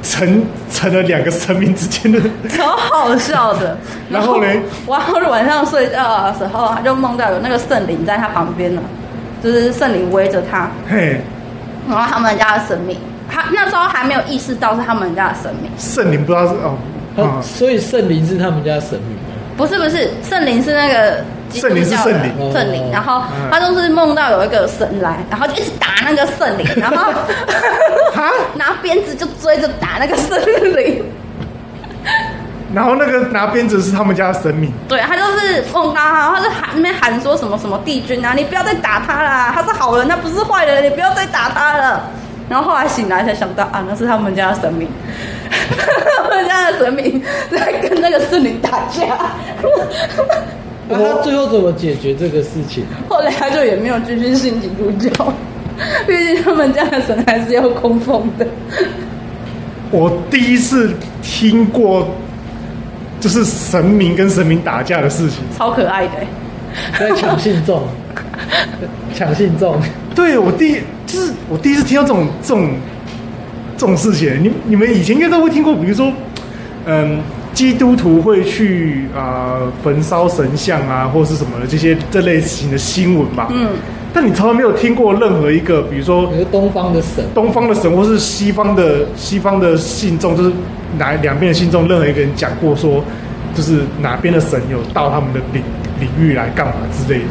[0.09, 3.77] 成成了两个神明之间的， 超好笑的。
[4.11, 4.47] 然后呢
[4.89, 8.81] 然后晚上睡觉的时候，他就梦到有那个圣灵在他旁边呢，
[9.43, 11.21] 就是圣灵围着他，嘿，
[11.89, 12.97] 然后他们家的神明，
[13.29, 16.55] 他那时候还没有意识到是他们家的神明，圣灵不知道是
[17.17, 19.26] 哦，所以圣灵是他们家神明吗？
[19.57, 22.53] 不是不是，圣灵是那个基督圣灵是圣灵。
[22.53, 22.91] 圣灵，哦。
[22.93, 23.49] 然后嗯。
[23.51, 27.13] 他就是梦到有一个神来，然后就一直打那个圣灵， 然后，
[28.55, 30.39] 拿鞭子就追着打那个圣
[30.77, 31.05] 灵。
[32.75, 42.03] 然后那个拿鞭子是他们家的神明，对他就是梦到他，他就喊那边喊说什么什么帝君啊，你不要再打他啦，他是好人，他不是坏人，你不要再打他了。
[42.49, 44.89] 然后后来醒来才想到啊，那是他们家的神明，
[46.17, 47.21] 他们家的神明
[47.51, 49.19] 在跟那个圣灵打架。
[50.89, 52.85] 那他最后怎么解决这个事情？
[53.11, 55.33] 后来他就也没有继续信基督教，
[56.07, 58.47] 毕竟他们家的神还是要供奉的。
[59.91, 62.09] 我第一次听过，
[63.21, 65.39] 就是神明跟神明打架的事情。
[65.59, 66.27] 超可爱的、欸，
[67.01, 67.83] 在抢信众，
[69.13, 69.81] 抢信众，
[70.15, 72.71] 对我第就是我第一次听到这种这种
[73.77, 74.43] 这种事情。
[74.43, 76.13] 你你们以前应该都会听过，比如说，
[76.85, 77.21] 嗯，
[77.55, 83.49] 基督徒会去啊、呃焚烧神像啊，或是什么的这些这类型的新闻吧。
[83.51, 83.69] 嗯，
[84.13, 90.51] 但你从来没有听过任何一个，比如说东方的神，东方的神，或是西方的西方的信众，就是
[90.99, 93.05] 哪两边的信众，任何一个人讲过说，
[93.55, 95.63] 就是哪边的神有到他们的领
[96.01, 97.27] 领域来干嘛之类的，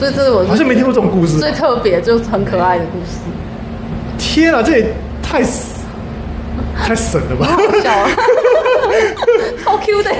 [0.00, 1.38] 所以这是我好像没听过这种故事。
[1.38, 3.18] 最特别就是很可爱的故事，
[4.18, 4.86] 天啊，这也
[5.22, 5.42] 太
[6.82, 7.46] 太神了吧！
[7.46, 8.08] 好笑啊，
[9.62, 10.10] 超 Q 的。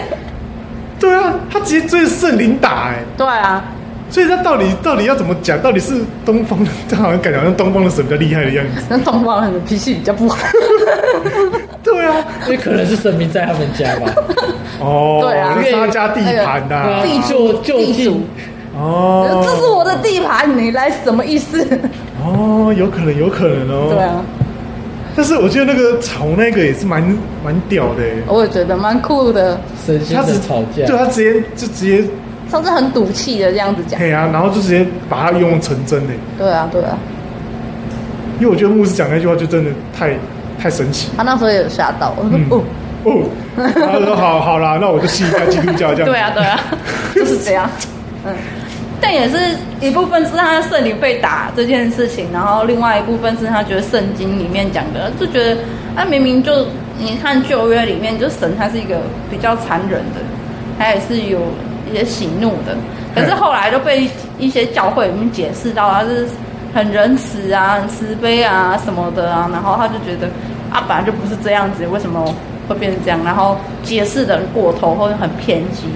[1.00, 3.64] 对啊，他直接追着圣灵打哎、对啊，
[4.10, 5.58] 所以他到底到底要怎么讲？
[5.62, 5.94] 到底是
[6.26, 8.82] 东方的，他好像感觉好像东方的神比较厉害的样子。
[8.90, 10.36] 那东方人的脾气比较不好。
[11.82, 14.12] 对啊，因为可能是神明在他们家吧。
[14.78, 18.20] 哦，对啊他家地盘呐、那个地主就近地主，
[18.80, 21.66] 哦，这是我的地盘，你来什么意思？
[22.24, 23.88] 哦，有可能，有可能哦。
[23.90, 24.02] 对。
[24.02, 24.22] 啊，
[25.16, 27.02] 但是我觉得那个吵那个也是蛮
[27.44, 29.60] 蛮屌的欸，我也觉得蛮酷的。
[29.84, 32.04] 神仙他只的吵架，对他直接就直接
[32.50, 33.98] 上次很赌气的这样子讲。
[33.98, 36.96] 对啊，然后就直接把它用成真的，对啊，对啊，
[38.38, 40.16] 因为我觉得牧师讲那句话就真的太
[40.62, 41.10] 太神奇。
[41.16, 42.62] 他那时候也有吓到，我说嗯哦，
[43.04, 43.22] 哦，
[43.56, 46.06] 然后说好好啦，那我就信一下基督教这样。
[46.10, 46.60] 对啊，对啊，
[47.14, 47.68] 就是这样。
[48.24, 48.34] 嗯，
[49.00, 49.36] 但也是
[49.80, 55.56] 一部分是他圣灵被打这件事情，然后另外一部分是他觉得圣经里面讲的，就觉得
[55.96, 56.66] 他明明就
[56.98, 60.20] 你看旧约里面，就神他是一个比较残忍的，
[60.78, 61.38] 他也是有
[61.90, 62.76] 一些喜怒的，
[63.14, 66.26] 可是后来就被一些教会里面解释到他是
[66.74, 70.28] 很仁慈啊、很慈悲啊什么的啊，然后他就觉得
[70.70, 72.22] 啊本来就不是这样子，为什么
[72.68, 73.18] 会变成这样？
[73.24, 75.86] 然后解释的过头或者很偏激，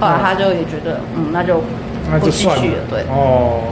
[0.00, 1.62] 后来他就也觉得嗯，那就
[2.10, 2.64] 那就算了。
[2.90, 3.00] 对。
[3.10, 3.62] 哦，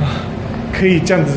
[0.00, 0.24] 啊
[0.72, 1.32] 可以这样子，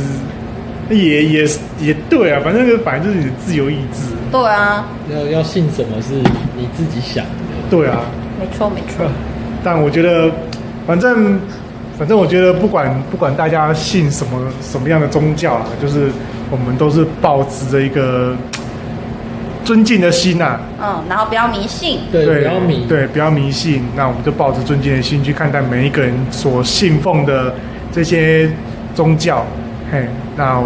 [0.89, 1.47] 也也
[1.80, 4.01] 也对啊，反正那个本来就是你的自由意志。
[4.32, 6.14] 对啊，要要信什么是
[6.58, 7.32] 你自己想的。
[7.70, 8.01] 对啊，
[8.39, 9.05] 没错没错。
[9.64, 10.32] 但我觉得，
[10.86, 11.39] 反正
[11.97, 16.10] 反正我觉得不管不管大家信什么什么样的宗教啊，就是
[16.51, 18.34] 我们都是保持着一个
[19.68, 21.99] 尊敬的心呐、嗯，然后不要迷信。
[22.09, 22.86] 对，不要迷。
[22.88, 23.84] 对，不要迷信。
[23.97, 27.53] 那我们就抱着尊敬的心去看待每一个人所信奉的
[27.91, 28.49] 这些
[28.95, 29.45] 宗教。
[29.91, 30.07] 嘿，
[30.38, 30.63] 那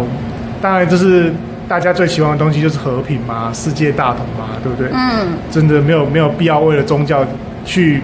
[0.60, 1.32] 当然就是
[1.68, 4.88] 大家最喜欢的东西就是和平嘛，世界大同嘛，对不对？
[4.92, 7.26] 嗯，真的没有没有必要为了宗教
[7.64, 8.00] 去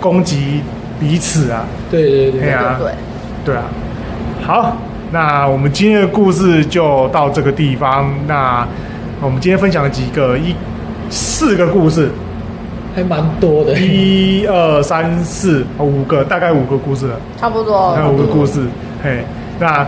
[0.00, 0.60] 攻击
[0.98, 1.64] 彼此啊。
[1.88, 2.94] 对对对对啊对对。
[3.44, 3.62] 对啊，
[4.44, 4.76] 好，
[5.12, 8.12] 那我们今天的故事就到这个地方。
[8.26, 8.66] 那
[9.22, 10.52] 我们今天分享了几个一
[11.08, 12.10] 四个故事，
[12.94, 13.78] 还蛮多的。
[13.78, 17.92] 一二三四哦五个，大概五个故事了，差不多。
[17.92, 18.60] 还有五个故事。
[19.00, 19.24] 嘿，
[19.60, 19.86] 那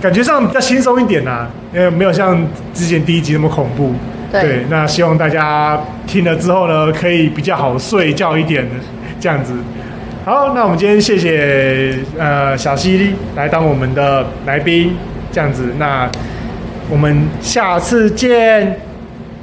[0.00, 2.40] 感觉上比较轻松一点呐、因为没有像
[2.72, 3.92] 之前第一集那么恐怖。
[4.30, 8.64] 对那希望大家听了之后呢，可以比较好睡觉一点，
[9.18, 9.52] 这样子。
[10.24, 14.94] 好，那我们今天谢谢呃小溪来当我们的来宾，
[15.32, 15.74] 这样子。
[15.76, 16.08] 那
[16.90, 18.76] 我们下次见，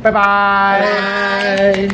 [0.03, 1.87] 拜拜。